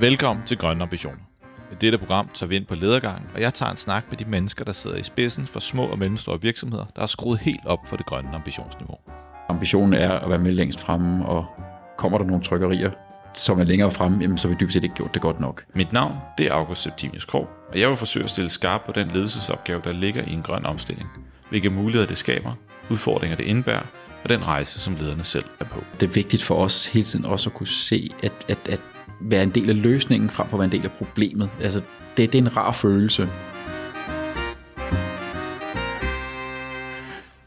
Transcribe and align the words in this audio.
Velkommen 0.00 0.46
til 0.46 0.58
Grønne 0.58 0.82
Ambitioner. 0.82 1.18
I 1.72 1.74
dette 1.80 1.98
program 1.98 2.28
tager 2.34 2.48
vi 2.48 2.56
ind 2.56 2.66
på 2.66 2.74
ledergangen, 2.74 3.30
og 3.34 3.40
jeg 3.40 3.54
tager 3.54 3.70
en 3.70 3.76
snak 3.76 4.04
med 4.10 4.18
de 4.18 4.24
mennesker, 4.24 4.64
der 4.64 4.72
sidder 4.72 4.96
i 4.96 5.02
spidsen 5.02 5.46
for 5.46 5.60
små 5.60 5.86
og 5.86 5.98
mellemstore 5.98 6.42
virksomheder, 6.42 6.84
der 6.84 7.02
har 7.02 7.06
skruet 7.06 7.38
helt 7.38 7.66
op 7.66 7.86
for 7.86 7.96
det 7.96 8.06
grønne 8.06 8.34
ambitionsniveau. 8.34 8.98
Ambitionen 9.48 9.94
er 9.94 10.10
at 10.10 10.30
være 10.30 10.38
med 10.38 10.52
længst 10.52 10.80
fremme, 10.80 11.26
og 11.26 11.46
kommer 11.98 12.18
der 12.18 12.24
nogle 12.24 12.42
trykkerier, 12.42 12.90
som 13.34 13.60
er 13.60 13.64
længere 13.64 13.90
fremme, 13.90 14.18
jamen, 14.20 14.38
så 14.38 14.48
har 14.48 14.54
vi 14.54 14.58
dybest 14.60 14.74
set 14.74 14.84
ikke 14.84 14.94
gjort 14.94 15.14
det 15.14 15.22
godt 15.22 15.40
nok. 15.40 15.64
Mit 15.74 15.92
navn 15.92 16.14
det 16.38 16.46
er 16.46 16.52
August 16.52 16.82
Septimius 16.82 17.24
Krog, 17.24 17.48
og 17.72 17.80
jeg 17.80 17.88
vil 17.88 17.96
forsøge 17.96 18.24
at 18.24 18.30
stille 18.30 18.48
skarp 18.48 18.80
på 18.86 18.92
den 18.92 19.08
ledelsesopgave, 19.08 19.80
der 19.84 19.92
ligger 19.92 20.22
i 20.22 20.32
en 20.32 20.42
grøn 20.42 20.66
omstilling. 20.66 21.08
Hvilke 21.48 21.70
muligheder 21.70 22.06
det 22.06 22.18
skaber, 22.18 22.52
udfordringer 22.90 23.36
det 23.36 23.44
indebærer, 23.44 23.86
og 24.24 24.28
den 24.28 24.46
rejse, 24.46 24.80
som 24.80 24.96
lederne 25.00 25.24
selv 25.24 25.44
er 25.60 25.64
på. 25.64 25.84
Det 26.00 26.08
er 26.08 26.12
vigtigt 26.12 26.42
for 26.42 26.54
os 26.54 26.86
hele 26.86 27.04
tiden 27.04 27.24
også 27.24 27.50
at 27.50 27.54
kunne 27.54 27.66
se, 27.66 28.10
at, 28.22 28.32
at, 28.48 28.68
at 28.68 28.80
være 29.20 29.42
en 29.42 29.50
del 29.50 29.70
af 29.70 29.82
løsningen, 29.82 30.30
frem 30.30 30.48
for 30.48 30.56
at 30.56 30.58
være 30.58 30.64
en 30.64 30.72
del 30.72 30.84
af 30.84 30.92
problemet. 30.92 31.50
Altså, 31.62 31.80
det, 32.16 32.32
det 32.32 32.38
er 32.38 32.42
en 32.42 32.56
rar 32.56 32.72
følelse. 32.72 33.28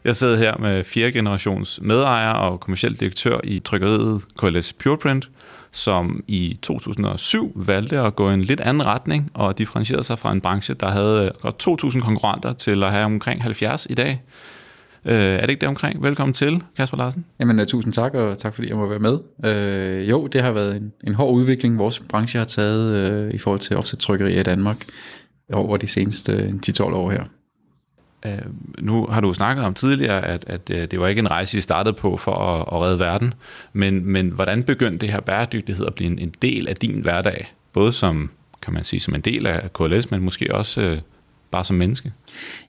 Jeg 0.04 0.16
sidder 0.16 0.36
her 0.36 0.56
med 0.58 0.84
fjerde 0.84 1.12
generations 1.12 1.80
medejer 1.82 2.30
og 2.30 2.60
kommersiel 2.60 3.00
direktør 3.00 3.40
i 3.44 3.58
trykkeriet 3.58 4.22
KLS 4.38 4.72
Pureprint, 4.72 5.30
som 5.70 6.24
i 6.28 6.58
2007 6.62 7.52
valgte 7.54 7.98
at 7.98 8.16
gå 8.16 8.30
i 8.30 8.34
en 8.34 8.42
lidt 8.42 8.60
anden 8.60 8.86
retning 8.86 9.30
og 9.34 9.58
differentierede 9.58 10.04
sig 10.04 10.18
fra 10.18 10.32
en 10.32 10.40
branche, 10.40 10.74
der 10.74 10.90
havde 10.90 11.30
godt 11.40 11.68
2.000 11.84 12.00
konkurrenter 12.00 12.52
til 12.52 12.84
at 12.84 12.92
have 12.92 13.04
omkring 13.04 13.42
70 13.42 13.86
i 13.90 13.94
dag. 13.94 14.22
Øh, 15.04 15.14
er 15.14 15.40
det 15.40 15.50
ikke 15.50 15.60
det 15.60 15.68
omkring? 15.68 16.02
Velkommen 16.02 16.32
til, 16.34 16.62
Kasper 16.76 16.96
Larsen. 16.96 17.24
Jamen, 17.40 17.60
uh, 17.60 17.66
tusind 17.66 17.92
tak, 17.92 18.14
og 18.14 18.38
tak 18.38 18.54
fordi 18.54 18.68
jeg 18.68 18.76
må 18.76 18.86
være 18.86 18.98
med. 18.98 19.18
Uh, 19.38 20.10
jo, 20.10 20.26
det 20.26 20.42
har 20.42 20.52
været 20.52 20.76
en, 20.76 20.92
en 21.06 21.14
hård 21.14 21.34
udvikling, 21.34 21.78
vores 21.78 21.98
branche 21.98 22.38
har 22.38 22.44
taget 22.44 23.28
uh, 23.28 23.34
i 23.34 23.38
forhold 23.38 23.60
til 23.60 23.76
offset-trykkeri 23.76 24.40
i 24.40 24.42
Danmark 24.42 24.76
over 25.52 25.76
de 25.76 25.86
seneste 25.86 26.54
10-12 26.66 26.82
år 26.82 27.10
her. 27.10 27.24
Uh, 28.26 28.84
nu 28.84 29.06
har 29.06 29.20
du 29.20 29.32
snakket 29.32 29.64
om 29.64 29.74
tidligere, 29.74 30.24
at, 30.24 30.44
at 30.46 30.70
uh, 30.70 30.76
det 30.76 31.00
var 31.00 31.08
ikke 31.08 31.18
en 31.18 31.30
rejse, 31.30 31.58
I 31.58 31.60
startede 31.60 31.94
på 31.94 32.16
for 32.16 32.34
at, 32.34 32.60
at 32.72 32.80
redde 32.82 32.98
verden, 32.98 33.34
men, 33.72 34.06
men 34.06 34.32
hvordan 34.32 34.62
begyndte 34.62 34.98
det 34.98 35.12
her 35.12 35.20
bæredygtighed 35.20 35.86
at 35.86 35.94
blive 35.94 36.10
en, 36.10 36.18
en 36.18 36.34
del 36.42 36.68
af 36.68 36.76
din 36.76 37.00
hverdag? 37.00 37.52
Både 37.72 37.92
som, 37.92 38.30
kan 38.62 38.74
man 38.74 38.84
sige, 38.84 39.00
som 39.00 39.14
en 39.14 39.20
del 39.20 39.46
af 39.46 39.72
KLS, 39.72 40.10
men 40.10 40.22
måske 40.22 40.54
også 40.54 40.90
uh, 40.90 40.98
bare 41.50 41.64
som 41.64 41.76
menneske? 41.76 42.12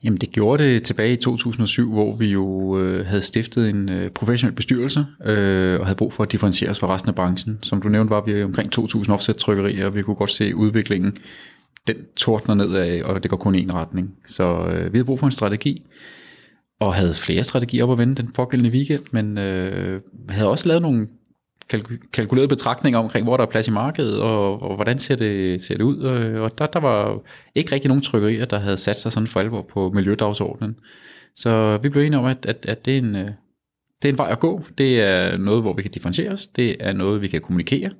Jamen 0.04 0.20
det 0.20 0.32
gjorde 0.32 0.64
det 0.64 0.84
tilbage 0.84 1.14
i 1.14 1.16
2007, 1.16 1.92
hvor 1.92 2.16
vi 2.16 2.26
jo 2.32 2.80
øh, 2.80 3.06
havde 3.06 3.22
stiftet 3.22 3.70
en 3.70 3.90
øh, 3.90 4.10
professionel 4.10 4.56
bestyrelse 4.56 5.06
øh, 5.26 5.80
og 5.80 5.86
havde 5.86 5.98
brug 5.98 6.14
for 6.14 6.24
at 6.24 6.32
differentiere 6.32 6.72
os 6.72 6.80
fra 6.80 6.94
resten 6.94 7.10
af 7.10 7.16
branchen. 7.16 7.60
Som 7.62 7.82
du 7.82 7.90
nævnte, 7.90 8.10
var 8.10 8.22
vi 8.22 8.44
omkring 8.44 8.80
2.000 8.80 9.12
offset-trykkerier, 9.12 9.86
og 9.86 9.96
vi 9.96 10.02
kunne 10.02 10.16
godt 10.16 10.32
se 10.32 10.56
udviklingen. 10.56 11.16
Den 11.88 11.96
tordner 12.16 12.56
nedad, 12.56 13.02
og 13.02 13.24
det 13.24 13.30
går 13.30 13.38
kun 13.38 13.56
i 13.56 13.62
en 13.62 13.74
retning. 13.74 14.14
Så 14.26 14.44
øh, 14.44 14.94
vi 14.94 14.98
havde 14.98 15.06
brug 15.06 15.20
for 15.20 15.26
en 15.26 15.32
strategi, 15.32 15.84
og 16.80 16.94
havde 16.94 17.14
flere 17.14 17.44
strategier 17.44 17.84
op 17.84 17.92
at 17.92 17.98
vende 17.98 18.16
den 18.16 18.32
pågældende 18.32 18.72
weekend, 18.72 19.04
men 19.12 19.38
øh, 19.38 20.02
havde 20.30 20.50
også 20.50 20.68
lavet 20.68 20.82
nogle 20.82 21.08
kalkulerede 22.14 22.48
betragtninger 22.48 23.00
omkring, 23.00 23.24
hvor 23.24 23.38
der 23.38 23.46
er 23.46 23.50
plads 23.50 23.68
i 23.68 23.72
markedet, 23.72 24.22
og, 24.22 24.62
og 24.62 24.76
hvordan 24.76 25.00
ser 25.00 25.16
det, 25.16 25.62
ser 25.62 25.78
det 25.78 25.84
ud. 25.84 26.04
Øh, 26.04 26.42
og 26.42 26.58
der, 26.58 26.68
der 26.68 26.80
var 26.80 27.20
ikke 27.56 27.72
rigtig 27.72 27.88
nogen 27.88 28.04
trykkerier, 28.04 28.46
der 28.46 28.60
havde 28.60 28.78
sat 28.78 29.00
sig 29.00 29.12
sådan 29.12 29.28
for 29.28 29.40
alvor 29.40 29.62
på 29.62 29.92
miljødagsordenen. 29.94 30.76
Så 31.36 31.80
vi 31.84 31.90
blev 31.90 32.04
enige 32.04 32.20
om, 32.20 32.26
at, 32.26 32.46
at, 32.46 32.66
at 32.68 32.86
det, 32.86 32.94
er 32.94 32.98
en, 32.98 33.16
øh, 33.16 33.30
det 34.02 34.10
er 34.10 34.10
en 34.10 34.18
vej 34.18 34.32
at 34.32 34.40
gå. 34.40 34.64
Det 34.78 35.02
er 35.02 35.38
noget, 35.38 35.62
hvor 35.62 35.74
vi 35.74 35.82
kan 35.82 35.92
differentiere 35.92 36.32
os. 36.32 36.48
Det 36.48 36.76
er 36.80 36.94
noget, 36.94 37.22
vi 37.22 37.28
kan 37.28 37.42
kommunikere. 37.42 37.92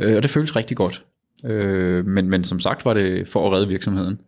Øh, 0.00 0.16
og 0.16 0.22
det 0.22 0.30
føles 0.30 0.56
rigtig 0.56 0.76
godt. 0.76 1.04
Men, 2.04 2.30
men 2.30 2.44
som 2.44 2.60
sagt 2.60 2.84
var 2.84 2.94
det 2.94 3.28
for 3.28 3.46
at 3.46 3.52
redde 3.52 3.68
virksomheden. 3.68 4.20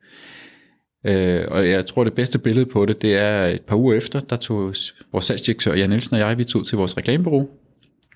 og 1.48 1.68
jeg 1.68 1.86
tror, 1.86 2.04
det 2.04 2.12
bedste 2.12 2.38
billede 2.38 2.66
på 2.66 2.86
det, 2.86 3.02
det 3.02 3.14
er 3.14 3.46
et 3.46 3.60
par 3.60 3.76
uger 3.76 3.94
efter, 3.94 4.20
der 4.20 4.36
tog 4.36 4.74
vores 5.12 5.24
salgsdirektør 5.24 5.74
Jan 5.74 5.90
Nielsen 5.90 6.14
og 6.14 6.20
jeg, 6.20 6.38
vi 6.38 6.44
tog 6.44 6.66
til 6.66 6.78
vores 6.78 6.96
reklamebureau, 6.96 7.48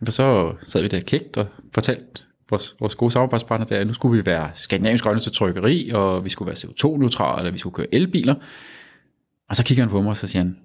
og 0.08 0.12
så 0.12 0.54
sad 0.62 0.80
vi 0.80 0.86
der 0.86 1.00
kægt 1.00 1.36
og 1.36 1.46
fortalte 1.74 2.22
vores, 2.50 2.76
vores 2.80 2.94
gode 2.94 3.10
samarbejdspartner 3.10 3.66
der, 3.66 3.78
at 3.78 3.86
nu 3.86 3.94
skulle 3.94 4.18
vi 4.18 4.26
være 4.26 4.50
skandinavisk 4.54 5.04
grønneste 5.04 5.30
trykkeri, 5.30 5.90
og 5.94 6.24
vi 6.24 6.28
skulle 6.28 6.46
være 6.46 6.56
CO2-neutrale, 6.56 7.38
eller 7.38 7.52
vi 7.52 7.58
skulle 7.58 7.74
køre 7.74 7.94
elbiler. 7.94 8.34
Og 9.48 9.56
så 9.56 9.64
kigger 9.64 9.84
han 9.84 9.90
på 9.90 10.02
mig, 10.02 10.10
og 10.10 10.16
så 10.16 10.26
siger 10.26 10.42
han, 10.42 10.58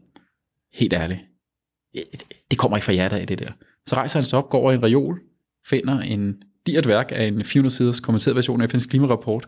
helt 0.73 0.93
ærligt, 0.93 1.19
det 2.51 2.59
kommer 2.59 2.77
ikke 2.77 2.85
fra 2.85 2.93
jer, 2.93 3.09
der 3.09 3.17
i 3.17 3.25
det 3.25 3.39
der. 3.39 3.51
Så 3.87 3.95
rejser 3.95 4.19
han 4.19 4.25
sig 4.25 4.39
op, 4.39 4.49
går 4.49 4.59
over 4.59 4.71
i 4.71 4.75
en 4.75 4.83
reol, 4.83 5.19
finder 5.67 5.99
en 5.99 6.35
dirt 6.65 6.87
værk 6.87 7.11
af 7.15 7.25
en 7.25 7.41
400-siders 7.41 7.99
kommenteret 7.99 8.35
version 8.35 8.61
af 8.61 8.73
FN's 8.73 8.87
klimarapport, 8.87 9.47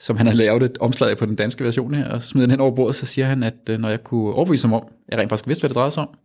som 0.00 0.16
han 0.16 0.26
har 0.26 0.34
lavet 0.34 0.62
et 0.62 0.78
omslag 0.78 1.18
på 1.18 1.26
den 1.26 1.36
danske 1.36 1.64
version 1.64 1.94
her, 1.94 2.08
og 2.08 2.22
smider 2.22 2.46
den 2.46 2.50
hen 2.50 2.60
over 2.60 2.74
bordet, 2.74 2.94
så 2.94 3.06
siger 3.06 3.26
han, 3.26 3.42
at 3.42 3.54
øh, 3.70 3.78
når 3.78 3.88
jeg 3.88 4.04
kunne 4.04 4.34
overbevise 4.34 4.68
ham 4.68 4.72
om, 4.72 4.88
jeg 5.08 5.18
rent 5.18 5.28
faktisk 5.28 5.46
vidste, 5.46 5.62
hvad 5.62 5.68
det 5.68 5.74
drejede 5.74 5.90
sig 5.90 6.02
om, 6.02 6.18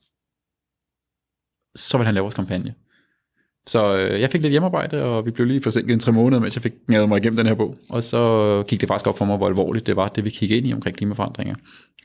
så 1.75 1.97
vil 1.97 2.05
han 2.05 2.13
lave 2.13 2.23
vores 2.23 2.35
kampagne. 2.35 2.73
Så 3.67 3.97
øh, 3.97 4.21
jeg 4.21 4.29
fik 4.29 4.41
lidt 4.41 4.51
hjemmearbejde, 4.51 5.03
og 5.03 5.25
vi 5.25 5.31
blev 5.31 5.47
lige 5.47 5.61
forsinket 5.61 5.93
en 5.93 5.99
tre 5.99 6.11
måneder, 6.11 6.41
mens 6.41 6.55
jeg 6.55 6.63
fik 6.63 6.73
gavet 6.87 7.09
mig 7.09 7.17
igennem 7.17 7.37
den 7.37 7.45
her 7.45 7.53
bog. 7.53 7.75
Og 7.89 8.03
så 8.03 8.63
gik 8.67 8.81
det 8.81 8.87
faktisk 8.87 9.07
op 9.07 9.17
for 9.17 9.25
mig, 9.25 9.37
hvor 9.37 9.47
alvorligt 9.47 9.87
det 9.87 9.95
var, 9.95 10.07
det 10.07 10.25
vi 10.25 10.29
kiggede 10.29 10.57
ind 10.57 10.67
i 10.67 10.73
omkring 10.73 10.97
klimaforandringer. 10.97 11.55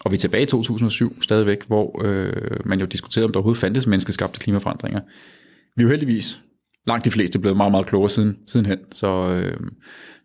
Og 0.01 0.11
vi 0.11 0.15
er 0.15 0.19
tilbage 0.19 0.43
i 0.43 0.47
2007 0.47 1.23
stadigvæk, 1.23 1.67
hvor 1.67 2.03
øh, 2.05 2.61
man 2.65 2.81
jo 2.81 2.87
diskuterede, 2.87 3.25
om 3.25 3.33
der 3.33 3.39
overhovedet 3.39 3.61
fandtes 3.61 3.87
menneskeskabte 3.87 4.41
klimaforandringer. 4.41 5.01
Vi 5.77 5.83
er 5.83 5.85
jo 5.85 5.89
heldigvis 5.89 6.41
langt 6.87 7.05
de 7.05 7.11
fleste 7.11 7.39
blevet 7.39 7.57
meget, 7.57 7.71
meget 7.71 7.87
klogere 7.87 8.11
siden, 8.11 8.37
sidenhen, 8.47 8.79
så, 8.93 9.31
øh, 9.31 9.61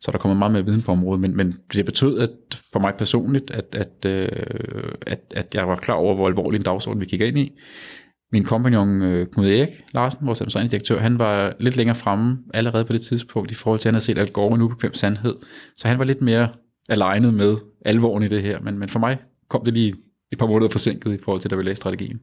så 0.02 0.12
der 0.12 0.18
kommer 0.18 0.38
meget 0.38 0.52
mere 0.52 0.66
viden 0.66 0.82
på 0.82 0.92
området, 0.92 1.22
men, 1.22 1.38
men 1.38 1.56
det 1.74 1.86
betød 1.86 2.20
at 2.20 2.30
for 2.74 2.80
mig 2.80 2.94
personligt, 2.98 3.52
at, 3.52 3.76
at, 3.76 4.06
øh, 4.06 4.30
at, 5.08 5.20
at 5.36 5.56
jeg 5.56 5.68
var 5.68 5.76
klar 5.76 5.96
over, 5.96 6.16
hvor 6.16 6.28
alvorlig 6.28 6.58
en 6.58 6.64
dagsorden 6.64 7.02
vi 7.02 7.06
kiggede 7.06 7.30
ind 7.30 7.40
i 7.40 7.52
min 8.32 8.44
kompagnon 8.44 9.02
øh, 9.02 9.28
Knud 9.28 9.46
Erik 9.46 9.70
Larsen, 9.94 10.26
vores 10.26 10.42
administrerende 10.42 10.72
direktør, 10.72 11.00
han 11.00 11.20
var 11.20 11.54
lidt 11.60 11.78
længere 11.78 11.96
fremme 11.96 12.38
allerede 12.54 12.86
på 12.86 12.94
det 12.94 13.02
tidspunkt 13.02 13.52
i 13.52 13.54
forhold 13.54 13.80
til, 13.80 13.90
at 13.90 13.92
han 13.92 13.96
havde 13.96 14.04
set 14.04 14.18
Al 14.18 14.32
Gore 14.32 14.56
en 14.56 14.62
ubekvem 14.62 14.94
sandhed. 14.94 15.36
Så 15.76 15.88
han 15.88 16.00
var 16.00 16.06
lidt 16.06 16.22
mere 16.22 16.50
alignet 16.90 17.34
med 17.34 17.58
alvoren 17.86 18.24
i 18.24 18.28
det 18.28 18.42
her. 18.42 18.60
Men, 18.60 18.80
men 18.80 18.90
for 18.90 19.00
mig 19.00 19.18
kom 19.50 19.66
det 19.66 19.74
lige 19.74 19.94
et 20.32 20.38
par 20.38 20.48
måneder 20.48 20.72
forsinket 20.72 21.14
i 21.14 21.18
forhold 21.24 21.42
til, 21.42 21.50
da 21.52 21.56
vi 21.56 21.64
læste 21.64 21.82
strategien. 21.82 22.20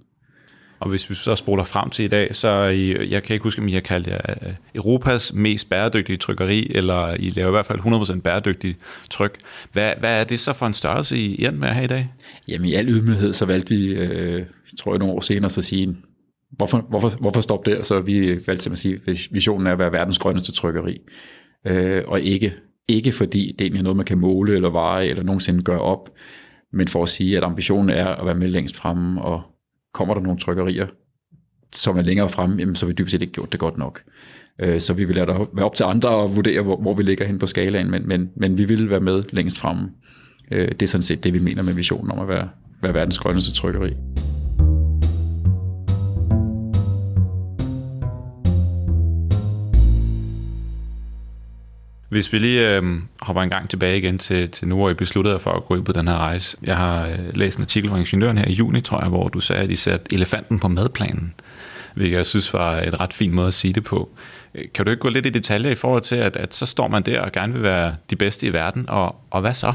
Og 0.80 0.88
hvis 0.88 1.10
vi 1.10 1.14
så 1.14 1.34
spoler 1.34 1.64
frem 1.64 1.90
til 1.90 2.04
i 2.04 2.08
dag, 2.08 2.34
så 2.34 2.64
I, 2.64 3.10
jeg 3.10 3.22
kan 3.22 3.34
ikke 3.34 3.42
huske, 3.42 3.62
om 3.62 3.68
I 3.68 3.72
har 3.72 3.80
kaldt 3.80 4.06
jer 4.06 4.20
øh, 4.28 4.52
Europas 4.74 5.32
mest 5.32 5.70
bæredygtige 5.70 6.16
trykkeri, 6.16 6.72
eller 6.74 7.14
I 7.14 7.30
laver 7.30 7.48
i 7.48 7.50
hvert 7.50 7.66
fald 7.66 7.78
100% 8.18 8.20
bæredygtig 8.20 8.76
tryk. 9.10 9.38
Hvad, 9.72 9.92
hvad 10.00 10.20
er 10.20 10.24
det 10.24 10.40
så 10.40 10.52
for 10.52 10.66
en 10.66 10.72
størrelse, 10.72 11.16
I 11.16 11.44
er 11.44 11.50
med 11.50 11.68
her 11.68 11.82
i 11.82 11.86
dag? 11.86 12.08
Jamen 12.48 12.68
i 12.68 12.74
al 12.74 12.88
ydmyghed, 12.88 13.32
så 13.32 13.46
valgte 13.46 13.74
vi, 13.74 13.86
øh, 13.86 14.46
tror 14.78 14.92
jeg 14.92 14.98
nogle 14.98 15.14
år 15.14 15.20
senere, 15.20 15.50
så 15.50 15.62
sige, 15.62 15.96
hvorfor, 16.50 16.86
hvorfor, 16.88 17.08
hvorfor 17.20 17.40
stoppe 17.40 17.70
der? 17.70 17.82
Så 17.82 18.00
vi 18.00 18.46
valgte 18.46 18.56
til 18.56 18.70
at 18.70 18.78
sige, 18.78 19.00
at 19.06 19.18
visionen 19.30 19.66
er 19.66 19.72
at 19.72 19.78
være 19.78 19.92
verdens 19.92 20.18
grønneste 20.18 20.52
trykkeri. 20.52 20.98
Øh, 21.66 22.02
og 22.06 22.20
ikke, 22.20 22.54
ikke 22.88 23.12
fordi 23.12 23.54
det 23.58 23.74
er 23.76 23.82
noget, 23.82 23.96
man 23.96 24.06
kan 24.06 24.18
måle 24.18 24.54
eller 24.54 24.70
veje, 24.70 25.06
eller 25.06 25.22
nogensinde 25.22 25.62
gøre 25.62 25.80
op, 25.80 26.10
men 26.72 26.88
for 26.88 27.02
at 27.02 27.08
sige, 27.08 27.36
at 27.36 27.42
ambitionen 27.42 27.90
er 27.90 28.06
at 28.06 28.26
være 28.26 28.34
med 28.34 28.48
længst 28.48 28.76
fremme 28.76 29.22
og 29.22 29.42
kommer 29.98 30.14
der 30.14 30.20
nogle 30.20 30.38
trykkerier, 30.38 30.86
som 31.72 31.98
er 31.98 32.02
længere 32.02 32.28
frem, 32.28 32.58
jamen, 32.58 32.76
så 32.76 32.86
har 32.86 32.88
vi 32.88 32.94
dybest 32.94 33.12
set 33.12 33.22
ikke 33.22 33.32
gjort 33.32 33.52
det 33.52 33.60
godt 33.60 33.78
nok. 33.78 34.02
Øh, 34.58 34.80
så 34.80 34.94
vi 34.94 35.04
vil 35.04 35.16
lade 35.16 35.26
være 35.26 35.64
op 35.64 35.74
til 35.74 35.84
andre 35.84 36.24
at 36.24 36.36
vurdere, 36.36 36.62
hvor, 36.62 36.76
hvor 36.76 36.94
vi 36.94 37.02
ligger 37.02 37.26
hen 37.26 37.38
på 37.38 37.46
skalaen, 37.46 37.90
men, 37.90 38.08
men, 38.08 38.30
men 38.36 38.58
vi 38.58 38.64
vil 38.64 38.90
være 38.90 39.00
med 39.00 39.22
længst 39.32 39.58
fremme. 39.58 39.90
Øh, 40.50 40.68
det 40.68 40.82
er 40.82 40.86
sådan 40.86 41.02
set 41.02 41.24
det, 41.24 41.32
vi 41.32 41.38
mener 41.38 41.62
med 41.62 41.74
visionen 41.74 42.10
om 42.10 42.18
at 42.18 42.28
være, 42.28 42.48
være 42.82 42.94
verdens 42.94 43.18
grønneste 43.18 43.52
trykkeri. 43.52 43.94
Hvis 52.08 52.32
vi 52.32 52.38
lige 52.38 52.76
øh, 52.76 52.82
hopper 53.20 53.42
en 53.42 53.50
gang 53.50 53.70
tilbage 53.70 53.98
igen 53.98 54.18
til, 54.18 54.48
til 54.50 54.68
nu, 54.68 54.76
hvor 54.76 54.90
I 54.90 54.94
besluttede 54.94 55.34
jer 55.34 55.38
for 55.38 55.50
at 55.50 55.64
gå 55.64 55.74
ind 55.74 55.84
på 55.84 55.92
den 55.92 56.08
her 56.08 56.14
rejse. 56.14 56.56
Jeg 56.62 56.76
har 56.76 57.06
øh, 57.06 57.18
læst 57.34 57.58
en 57.58 57.62
artikel 57.62 57.90
fra 57.90 57.98
Ingeniøren 57.98 58.38
her 58.38 58.46
i 58.46 58.52
juni, 58.52 58.80
tror 58.80 59.00
jeg, 59.00 59.08
hvor 59.08 59.28
du 59.28 59.40
sagde, 59.40 59.62
at 59.62 59.70
I 59.70 59.76
satte 59.76 60.14
elefanten 60.14 60.58
på 60.58 60.68
madplanen, 60.68 61.34
hvilket 61.94 62.16
jeg 62.16 62.26
synes 62.26 62.54
var 62.54 62.80
et 62.80 63.00
ret 63.00 63.12
fint 63.12 63.34
måde 63.34 63.46
at 63.46 63.54
sige 63.54 63.72
det 63.72 63.84
på. 63.84 64.10
Øh, 64.54 64.64
kan 64.74 64.84
du 64.84 64.90
ikke 64.90 65.00
gå 65.00 65.08
lidt 65.08 65.26
i 65.26 65.30
detaljer 65.30 65.70
i 65.70 65.74
forhold 65.74 66.02
til, 66.02 66.16
at, 66.16 66.36
at 66.36 66.54
så 66.54 66.66
står 66.66 66.88
man 66.88 67.02
der 67.02 67.20
og 67.20 67.32
gerne 67.32 67.52
vil 67.52 67.62
være 67.62 67.96
de 68.10 68.16
bedste 68.16 68.46
i 68.46 68.52
verden, 68.52 68.88
og, 68.88 69.16
og 69.30 69.40
hvad 69.40 69.54
så? 69.54 69.72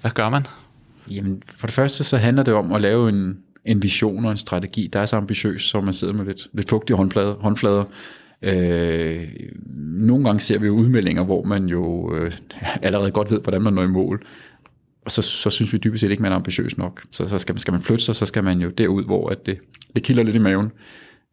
Hvad 0.00 0.10
gør 0.10 0.28
man? 0.28 0.46
Jamen, 1.10 1.42
for 1.56 1.66
det 1.66 1.74
første 1.74 2.04
så 2.04 2.16
handler 2.16 2.42
det 2.42 2.54
om 2.54 2.72
at 2.72 2.80
lave 2.80 3.08
en, 3.08 3.38
en 3.64 3.82
vision 3.82 4.24
og 4.24 4.30
en 4.30 4.36
strategi, 4.36 4.90
der 4.92 5.00
er 5.00 5.04
så 5.04 5.16
ambitiøs, 5.16 5.62
så 5.62 5.80
man 5.80 5.92
sidder 5.92 6.14
med 6.14 6.24
lidt, 6.24 6.48
lidt 6.52 6.68
fugtige 6.68 6.96
håndflader, 6.96 7.34
håndflader 7.34 7.84
Øh, 8.42 9.28
nogle 9.78 10.24
gange 10.24 10.40
ser 10.40 10.58
vi 10.58 10.66
jo 10.66 10.72
udmeldinger, 10.72 11.24
hvor 11.24 11.42
man 11.42 11.66
jo 11.66 12.14
øh, 12.14 12.32
allerede 12.82 13.10
godt 13.10 13.30
ved, 13.30 13.40
hvordan 13.40 13.62
man 13.62 13.72
når 13.72 13.82
i 13.82 13.86
mål. 13.86 14.26
Og 15.04 15.12
så, 15.12 15.22
så 15.22 15.50
synes 15.50 15.72
vi 15.72 15.78
dybest 15.78 16.00
set 16.00 16.10
ikke, 16.10 16.22
man 16.22 16.32
er 16.32 16.36
ambitiøs 16.36 16.78
nok. 16.78 17.02
Så, 17.10 17.28
så 17.28 17.38
skal, 17.38 17.52
man, 17.52 17.58
skal 17.58 17.72
man 17.72 17.82
flytte 17.82 18.04
sig, 18.04 18.16
så 18.16 18.26
skal 18.26 18.44
man 18.44 18.60
jo 18.60 18.68
derud, 18.68 19.04
hvor 19.04 19.28
at 19.28 19.46
det, 19.46 19.58
det 19.94 20.02
kilder 20.02 20.22
lidt 20.22 20.36
i 20.36 20.38
maven. 20.38 20.70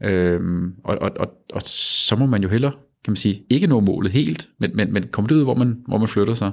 Øh, 0.04 0.42
og, 0.83 0.98
og, 1.01 1.12
og, 1.19 1.33
og 1.54 1.62
så 1.65 2.15
må 2.15 2.25
man 2.25 2.44
jo 2.44 2.50
hellere 2.50 2.71
kan 3.07 3.12
man 3.12 3.15
sige, 3.15 3.44
ikke 3.50 3.68
nå 3.68 3.80
målet 3.80 4.12
helt, 4.12 4.50
men, 4.60 4.71
men, 4.74 4.94
men 4.94 5.07
komme 5.12 5.36
ud, 5.36 5.44
hvor 5.44 5.56
man, 5.56 5.77
hvor 5.88 5.98
man 5.98 6.07
flytter 6.07 6.33
sig. 6.33 6.51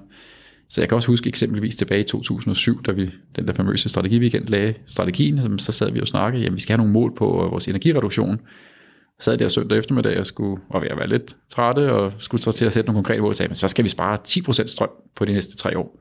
Så 0.69 0.81
jeg 0.81 0.89
kan 0.89 0.97
også 0.97 1.09
huske 1.09 1.29
eksempelvis 1.29 1.77
tilbage 1.77 2.01
i 2.01 2.05
2007, 2.05 2.83
da 2.83 2.93
vi 2.93 3.11
den 3.37 3.47
der 3.47 3.53
famøse 3.53 3.89
strategiweekend 3.89 4.49
lagde 4.49 4.75
strategien, 4.87 5.59
så 5.59 5.73
sad 5.73 5.93
vi 5.93 6.01
og 6.01 6.07
snakkede, 6.07 6.43
jamen 6.43 6.55
vi 6.55 6.61
skal 6.61 6.73
have 6.73 6.79
nogle 6.79 6.93
mål 6.93 7.15
på 7.17 7.45
øh, 7.45 7.51
vores 7.51 7.69
energireduktion. 7.69 8.41
Så 9.21 9.25
sad 9.25 9.39
der 9.39 9.49
søndag 9.49 9.79
eftermiddag 9.79 10.19
og 10.19 10.27
skulle 10.27 10.63
og 10.69 10.83
ved 10.83 10.89
at 10.89 10.97
være 10.97 11.09
lidt 11.09 11.37
trætte 11.49 11.93
og 11.93 12.13
skulle 12.19 12.41
så 12.41 12.53
til 12.53 12.67
at 12.67 12.73
sætte 12.73 12.87
nogle 12.87 12.97
konkrete 12.97 13.21
mål, 13.21 13.29
og 13.29 13.35
sagde, 13.35 13.49
men 13.49 13.55
så 13.55 13.69
skal 13.69 13.85
vi 13.85 13.89
spare 13.89 14.19
10% 14.29 14.67
strøm 14.67 14.91
på 15.17 15.25
de 15.25 15.33
næste 15.33 15.57
tre 15.57 15.79
år. 15.79 16.01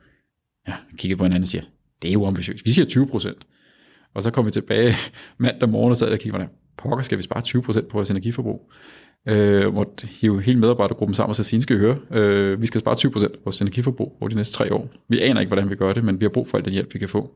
Ja, 0.68 0.74
kiggede 0.98 1.18
på 1.18 1.24
hinanden 1.24 1.44
og 1.44 1.48
siger, 1.48 1.64
det 2.02 2.08
er 2.08 2.14
jo 2.14 2.26
ambitiøst. 2.26 2.66
Vi 2.66 2.72
siger 2.72 2.86
20%. 2.86 4.10
Og 4.14 4.24
så 4.24 4.32
kom 4.32 4.46
vi 4.46 4.52
tilbage 4.52 4.96
mandag 5.38 5.70
morgen 5.70 5.92
og 5.92 5.98
sad 5.98 6.08
og 6.08 6.18
kiggede, 6.18 6.32
hvordan 6.32 6.50
pokker 6.78 7.04
skal 7.04 7.18
vi 7.18 7.24
spare 7.24 7.42
20% 7.42 7.82
på 7.82 7.94
vores 7.94 8.12
energiforbrug? 8.12 8.72
Øh, 9.28 9.74
måtte 9.74 10.08
hive 10.08 10.42
hele 10.42 10.60
medarbejdergruppen 10.60 11.16
sammen 11.16 11.30
og 11.30 11.36
sige, 11.36 11.62
skal 11.62 11.76
I 11.76 11.80
høre, 11.80 11.98
øh, 12.12 12.62
vi 12.62 12.66
skal 12.66 12.82
spare 12.82 12.96
20% 12.96 13.10
på 13.10 13.42
vores 13.44 13.62
energiforbrug 13.62 14.18
over 14.22 14.30
de 14.30 14.36
næste 14.36 14.54
tre 14.58 14.74
år. 14.74 14.90
Vi 15.10 15.20
aner 15.20 15.42
ikke, 15.42 15.50
hvordan 15.50 15.70
vi 15.70 15.76
gør 15.76 15.94
det, 15.94 16.04
men 16.04 16.20
vi 16.20 16.26
har 16.26 16.30
brug 16.30 16.48
for 16.48 16.58
al 16.58 16.66
den 16.66 16.74
hjælp, 16.74 16.94
vi 16.94 17.00
kan 17.00 17.10
få. 17.10 17.34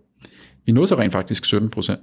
Vi 0.66 0.72
nåede 0.72 0.88
så 0.88 0.96
rent 0.96 1.14
faktisk 1.14 1.46
17% 1.46 1.96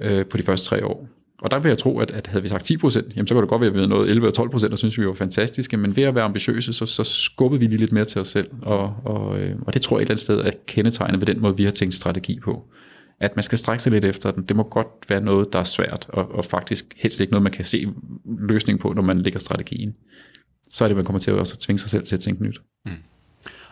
øh, 0.00 0.26
på 0.26 0.36
de 0.36 0.42
første 0.42 0.66
tre 0.66 0.86
år. 0.86 1.08
Og 1.42 1.50
der 1.50 1.58
vil 1.58 1.68
jeg 1.68 1.78
tro, 1.78 1.98
at, 1.98 2.10
at 2.10 2.26
havde 2.26 2.42
vi 2.42 2.48
sagt 2.48 2.70
10%, 2.70 2.74
jamen 3.16 3.26
så 3.26 3.34
kunne 3.34 3.42
det 3.42 3.48
godt 3.48 3.60
være, 3.60 3.68
at 3.68 3.74
vi 3.74 3.78
havde 3.78 3.90
nået 3.90 4.10
11 4.10 4.28
og 4.28 4.32
12%, 4.38 4.72
og 4.72 4.78
synes 4.78 4.98
vi 4.98 5.06
var 5.06 5.14
fantastiske, 5.14 5.76
men 5.76 5.96
ved 5.96 6.04
at 6.04 6.14
være 6.14 6.24
ambitiøse, 6.24 6.72
så, 6.72 6.86
så 6.86 7.04
skubbede 7.04 7.60
vi 7.60 7.66
lige 7.66 7.78
lidt 7.78 7.92
mere 7.92 8.04
til 8.04 8.20
os 8.20 8.28
selv, 8.28 8.48
og, 8.62 8.96
og, 9.04 9.40
øh, 9.40 9.56
og 9.66 9.74
det 9.74 9.82
tror 9.82 9.96
jeg 9.98 10.02
et 10.02 10.04
eller 10.04 10.12
andet 10.12 10.22
sted 10.22 10.38
er 10.40 10.50
kendetegnet 10.66 11.20
ved 11.20 11.26
den 11.26 11.40
måde, 11.40 11.56
vi 11.56 11.64
har 11.64 11.70
tænkt 11.70 11.94
strategi 11.94 12.40
på 12.40 12.64
at 13.20 13.36
man 13.36 13.42
skal 13.42 13.58
strække 13.58 13.82
sig 13.82 13.92
lidt 13.92 14.04
efter 14.04 14.30
den. 14.30 14.44
Det 14.44 14.56
må 14.56 14.62
godt 14.62 14.86
være 15.08 15.20
noget, 15.20 15.52
der 15.52 15.58
er 15.58 15.64
svært, 15.64 16.06
og, 16.08 16.34
og 16.34 16.44
faktisk 16.44 16.94
helst 16.96 17.20
ikke 17.20 17.30
noget, 17.30 17.42
man 17.42 17.52
kan 17.52 17.64
se 17.64 17.86
løsning 18.24 18.80
på, 18.80 18.92
når 18.92 19.02
man 19.02 19.20
lægger 19.20 19.40
strategien. 19.40 19.96
Så 20.70 20.84
er 20.84 20.88
det, 20.88 20.96
man 20.96 21.04
kommer 21.04 21.20
til 21.20 21.30
at 21.30 21.36
også 21.36 21.58
tvinge 21.58 21.78
sig 21.78 21.90
selv 21.90 22.04
til 22.04 22.16
at 22.16 22.20
tænke 22.20 22.42
nyt. 22.42 22.60
Mm. 22.86 22.92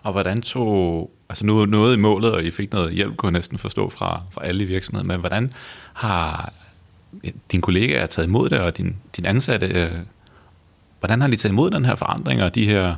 Og 0.02 0.12
hvordan 0.12 0.42
tog, 0.42 1.10
altså 1.28 1.46
nu 1.46 1.66
noget 1.66 1.96
i 1.96 1.98
målet, 1.98 2.32
og 2.32 2.44
I 2.44 2.50
fik 2.50 2.72
noget 2.72 2.94
hjælp, 2.94 3.16
kunne 3.16 3.28
jeg 3.28 3.32
næsten 3.32 3.58
forstå 3.58 3.88
fra, 3.88 4.22
fra 4.32 4.46
alle 4.46 4.64
i 4.64 4.66
virksomheden, 4.66 5.08
men 5.08 5.20
hvordan 5.20 5.52
har 5.94 6.52
din 7.52 7.60
kollega 7.60 8.06
taget 8.06 8.26
imod 8.26 8.48
det, 8.48 8.58
og 8.58 8.78
din, 8.78 8.96
din 9.16 9.26
ansatte, 9.26 9.66
øh, 9.66 9.90
hvordan 11.00 11.20
har 11.20 11.28
de 11.28 11.36
taget 11.36 11.52
imod 11.52 11.70
den 11.70 11.84
her 11.84 11.94
forandring, 11.94 12.42
og 12.42 12.54
de 12.54 12.64
her 12.64 12.94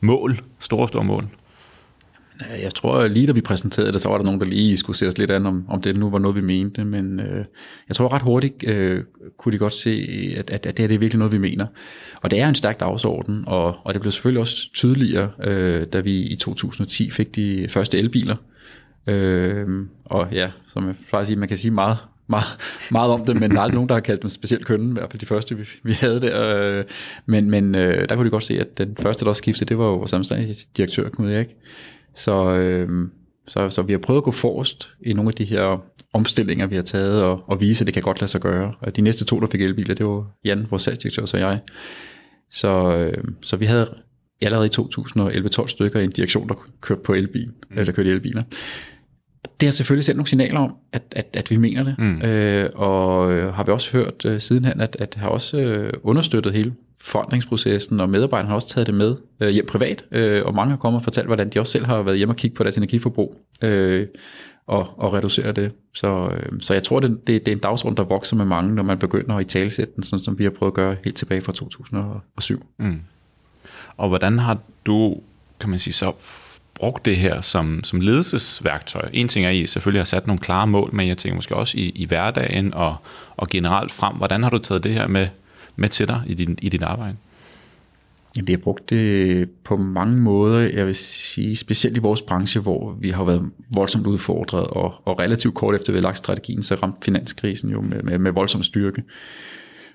mål, 0.00 0.40
store, 0.58 0.88
store 0.88 1.04
mål? 1.04 1.28
Jeg 2.62 2.74
tror, 2.74 3.06
lige 3.06 3.26
da 3.26 3.32
vi 3.32 3.40
præsenterede 3.40 3.92
det, 3.92 4.00
så 4.00 4.08
var 4.08 4.16
der 4.16 4.24
nogen, 4.24 4.40
der 4.40 4.46
lige 4.46 4.76
skulle 4.76 4.96
se 4.96 5.06
os 5.06 5.18
lidt 5.18 5.30
an, 5.30 5.46
om, 5.46 5.64
om 5.68 5.82
det 5.82 5.96
nu 5.96 6.10
var 6.10 6.18
noget, 6.18 6.36
vi 6.36 6.40
mente. 6.40 6.84
Men 6.84 7.20
øh, 7.20 7.44
jeg 7.88 7.96
tror 7.96 8.12
ret 8.12 8.22
hurtigt 8.22 8.64
øh, 8.66 9.04
kunne 9.38 9.52
de 9.52 9.58
godt 9.58 9.72
se, 9.72 10.06
at, 10.36 10.50
at, 10.50 10.66
at 10.66 10.76
det, 10.76 10.82
er 10.82 10.88
det 10.88 10.94
er 10.94 10.98
virkelig 10.98 11.18
noget, 11.18 11.32
vi 11.32 11.38
mener. 11.38 11.66
Og 12.22 12.30
det 12.30 12.40
er 12.40 12.48
en 12.48 12.54
stærk 12.54 12.80
dagsorden, 12.80 13.44
og, 13.46 13.76
og 13.84 13.94
det 13.94 14.00
blev 14.00 14.12
selvfølgelig 14.12 14.40
også 14.40 14.72
tydeligere, 14.72 15.30
øh, 15.44 15.86
da 15.86 16.00
vi 16.00 16.22
i 16.22 16.36
2010 16.36 17.10
fik 17.10 17.36
de 17.36 17.66
første 17.70 17.98
elbiler. 17.98 18.36
Øh, 19.06 19.68
og 20.04 20.28
ja, 20.32 20.50
som 20.68 20.86
jeg 20.86 20.94
plejer 21.08 21.20
at 21.20 21.26
sige, 21.26 21.36
man 21.36 21.48
kan 21.48 21.56
sige 21.56 21.70
meget, 21.70 21.98
meget, 22.26 22.46
meget 22.90 23.10
om 23.10 23.24
det, 23.24 23.40
men 23.40 23.50
der 23.50 23.56
er 23.56 23.60
aldrig 23.60 23.74
nogen, 23.74 23.88
der 23.88 23.94
har 23.94 24.00
kaldt 24.00 24.22
dem 24.22 24.28
specielt 24.28 24.66
kønne, 24.66 24.90
i 24.90 24.92
hvert 24.92 25.10
fald 25.10 25.20
de 25.20 25.26
første, 25.26 25.56
vi, 25.56 25.68
vi 25.82 25.92
havde 25.92 26.20
der. 26.20 26.56
Øh, 26.56 26.84
men 27.26 27.50
men 27.50 27.74
øh, 27.74 28.08
der 28.08 28.16
kunne 28.16 28.24
de 28.24 28.30
godt 28.30 28.44
se, 28.44 28.60
at 28.60 28.78
den 28.78 28.96
første, 29.00 29.24
der 29.24 29.28
også 29.28 29.38
skiftede, 29.38 29.68
det 29.68 29.78
var 29.78 29.84
jo 29.84 29.94
vores 29.94 30.32
direktør, 30.76 31.08
Knud 31.08 31.30
Erik. 31.30 31.48
Så, 32.14 32.54
øh, 32.54 33.08
så, 33.48 33.68
så 33.68 33.82
vi 33.82 33.92
har 33.92 33.98
prøvet 33.98 34.20
at 34.20 34.24
gå 34.24 34.30
forrest 34.30 34.90
i 35.06 35.12
nogle 35.12 35.28
af 35.28 35.34
de 35.34 35.44
her 35.44 35.82
omstillinger, 36.12 36.66
vi 36.66 36.74
har 36.74 36.82
taget, 36.82 37.22
og, 37.22 37.44
og 37.46 37.60
vise, 37.60 37.82
at 37.82 37.86
det 37.86 37.94
kan 37.94 38.02
godt 38.02 38.20
lade 38.20 38.30
sig 38.30 38.40
gøre. 38.40 38.74
Og 38.80 38.96
de 38.96 39.02
næste 39.02 39.24
to, 39.24 39.40
der 39.40 39.46
fik 39.46 39.60
elbiler, 39.60 39.94
det 39.94 40.06
var 40.06 40.26
Jan, 40.44 40.66
vores 40.70 40.82
salgsdirektør, 40.82 41.22
og 41.22 41.40
jeg. 41.40 41.60
Så, 42.50 42.96
øh, 42.96 43.24
så 43.42 43.56
vi 43.56 43.64
havde 43.64 43.94
allerede 44.40 44.66
i 44.66 44.70
2011-12 44.80 45.66
stykker 45.66 46.00
en 46.00 46.10
direktion, 46.10 46.48
der 46.48 46.54
kørte 46.80 47.00
på 47.04 47.12
elbil, 47.12 47.46
mm. 47.46 47.78
eller 47.78 47.92
kørte 47.92 48.10
elbiler. 48.10 48.42
Det 49.60 49.66
har 49.66 49.72
selvfølgelig 49.72 50.04
sendt 50.04 50.16
nogle 50.16 50.28
signaler 50.28 50.60
om, 50.60 50.74
at, 50.92 51.02
at, 51.12 51.26
at 51.32 51.50
vi 51.50 51.56
mener 51.56 51.84
det, 51.84 51.94
mm. 51.98 52.22
øh, 52.22 52.70
og 52.74 53.32
øh, 53.32 53.54
har 53.54 53.64
vi 53.64 53.72
også 53.72 53.92
hørt 53.92 54.24
øh, 54.24 54.40
sidenhen, 54.40 54.80
at, 54.80 54.96
at 55.00 55.14
har 55.14 55.28
også 55.28 55.58
øh, 55.58 55.92
understøttet 56.02 56.52
hele 56.52 56.72
forandringsprocessen, 57.00 58.00
og 58.00 58.10
medarbejderne 58.10 58.48
har 58.48 58.54
også 58.54 58.68
taget 58.68 58.86
det 58.86 58.94
med 58.94 59.16
øh, 59.40 59.48
hjem 59.48 59.66
privat, 59.66 60.04
øh, 60.10 60.44
og 60.44 60.54
mange 60.54 60.70
har 60.70 60.76
kommet 60.76 60.98
og 60.98 61.04
fortalt, 61.04 61.26
hvordan 61.26 61.48
de 61.48 61.60
også 61.60 61.72
selv 61.72 61.86
har 61.86 62.02
været 62.02 62.18
hjemme 62.18 62.32
og 62.32 62.36
kigge 62.36 62.56
på 62.56 62.62
deres 62.62 62.76
energiforbrug, 62.76 63.40
øh, 63.62 64.06
og, 64.66 64.88
og 64.96 65.14
reducere 65.14 65.52
det. 65.52 65.72
Så, 65.94 66.30
øh, 66.36 66.60
så 66.60 66.74
jeg 66.74 66.82
tror, 66.82 67.00
det, 67.00 67.10
det, 67.26 67.46
det 67.46 67.52
er 67.52 67.56
en 67.56 67.62
dagsorden, 67.62 67.96
der 67.96 68.04
vokser 68.04 68.36
med 68.36 68.44
mange, 68.44 68.74
når 68.74 68.82
man 68.82 68.98
begynder 68.98 69.34
at 69.34 69.40
i 69.40 69.44
talesætte 69.44 69.92
den, 69.96 70.02
sådan 70.02 70.24
som 70.24 70.38
vi 70.38 70.44
har 70.44 70.50
prøvet 70.50 70.70
at 70.70 70.74
gøre 70.74 70.96
helt 71.04 71.16
tilbage 71.16 71.40
fra 71.40 71.52
2007. 71.52 72.66
Mm. 72.78 73.00
Og 73.96 74.08
hvordan 74.08 74.38
har 74.38 74.58
du, 74.86 75.16
kan 75.60 75.70
man 75.70 75.78
sige 75.78 75.94
så, 75.94 76.12
brugt 76.74 77.04
det 77.04 77.16
her 77.16 77.40
som, 77.40 77.84
som 77.84 78.00
ledelsesværktøj? 78.00 79.08
En 79.12 79.28
ting 79.28 79.46
er, 79.46 79.50
at 79.50 79.56
I 79.56 79.66
selvfølgelig 79.66 80.00
har 80.00 80.04
sat 80.04 80.26
nogle 80.26 80.38
klare 80.38 80.66
mål, 80.66 80.90
men 80.92 81.08
jeg 81.08 81.18
tænker 81.18 81.34
måske 81.34 81.56
også 81.56 81.78
i, 81.78 81.92
i 81.94 82.06
hverdagen 82.06 82.74
og, 82.74 82.96
og 83.36 83.48
generelt 83.48 83.92
frem. 83.92 84.16
Hvordan 84.16 84.42
har 84.42 84.50
du 84.50 84.58
taget 84.58 84.84
det 84.84 84.92
her 84.92 85.06
med 85.06 85.28
med 85.76 85.88
til 85.88 86.08
dig 86.08 86.22
i 86.26 86.34
din, 86.34 86.58
i 86.62 86.68
dit 86.68 86.82
arbejde? 86.82 87.16
Jamen, 88.36 88.46
vi 88.46 88.52
har 88.52 88.58
brugt 88.58 88.90
det 88.90 89.50
på 89.64 89.76
mange 89.76 90.18
måder, 90.18 90.60
jeg 90.60 90.86
vil 90.86 90.94
sige, 90.94 91.56
specielt 91.56 91.96
i 91.96 92.00
vores 92.00 92.22
branche, 92.22 92.60
hvor 92.60 92.96
vi 93.00 93.10
har 93.10 93.24
været 93.24 93.50
voldsomt 93.74 94.06
udfordret, 94.06 94.64
og, 94.64 94.94
og 95.04 95.20
relativt 95.20 95.54
kort 95.54 95.74
efter 95.74 95.92
vi 95.92 95.96
har 95.96 96.02
lagt 96.02 96.18
strategien, 96.18 96.62
så 96.62 96.74
ramte 96.74 97.00
finanskrisen 97.04 97.70
jo 97.70 97.80
med, 97.80 98.02
med, 98.02 98.18
med 98.18 98.32
voldsom 98.32 98.62
styrke. 98.62 99.02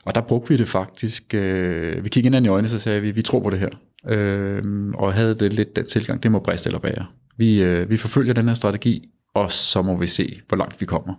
Og 0.05 0.15
der 0.15 0.21
brugte 0.21 0.49
vi 0.49 0.57
det 0.57 0.67
faktisk, 0.67 1.33
øh, 1.33 2.03
vi 2.03 2.09
kiggede 2.09 2.25
hinanden 2.25 2.45
i 2.45 2.49
øjnene, 2.49 2.69
så 2.69 2.79
sagde 2.79 3.01
vi, 3.01 3.11
vi 3.11 3.21
tror 3.21 3.39
på 3.39 3.49
det 3.49 3.59
her, 3.59 3.69
øh, 4.07 4.63
og 4.93 5.13
havde 5.13 5.35
det 5.35 5.53
lidt 5.53 5.75
den 5.75 5.85
tilgang, 5.85 6.23
det 6.23 6.31
må 6.31 6.39
briste 6.39 6.67
eller 6.67 6.79
bære. 6.79 7.05
Vi, 7.37 7.63
øh, 7.63 7.89
vi 7.89 7.97
forfølger 7.97 8.33
den 8.33 8.47
her 8.47 8.53
strategi, 8.53 9.09
og 9.33 9.51
så 9.51 9.81
må 9.81 9.97
vi 9.97 10.05
se, 10.05 10.41
hvor 10.47 10.57
langt 10.57 10.81
vi 10.81 10.85
kommer. 10.85 11.13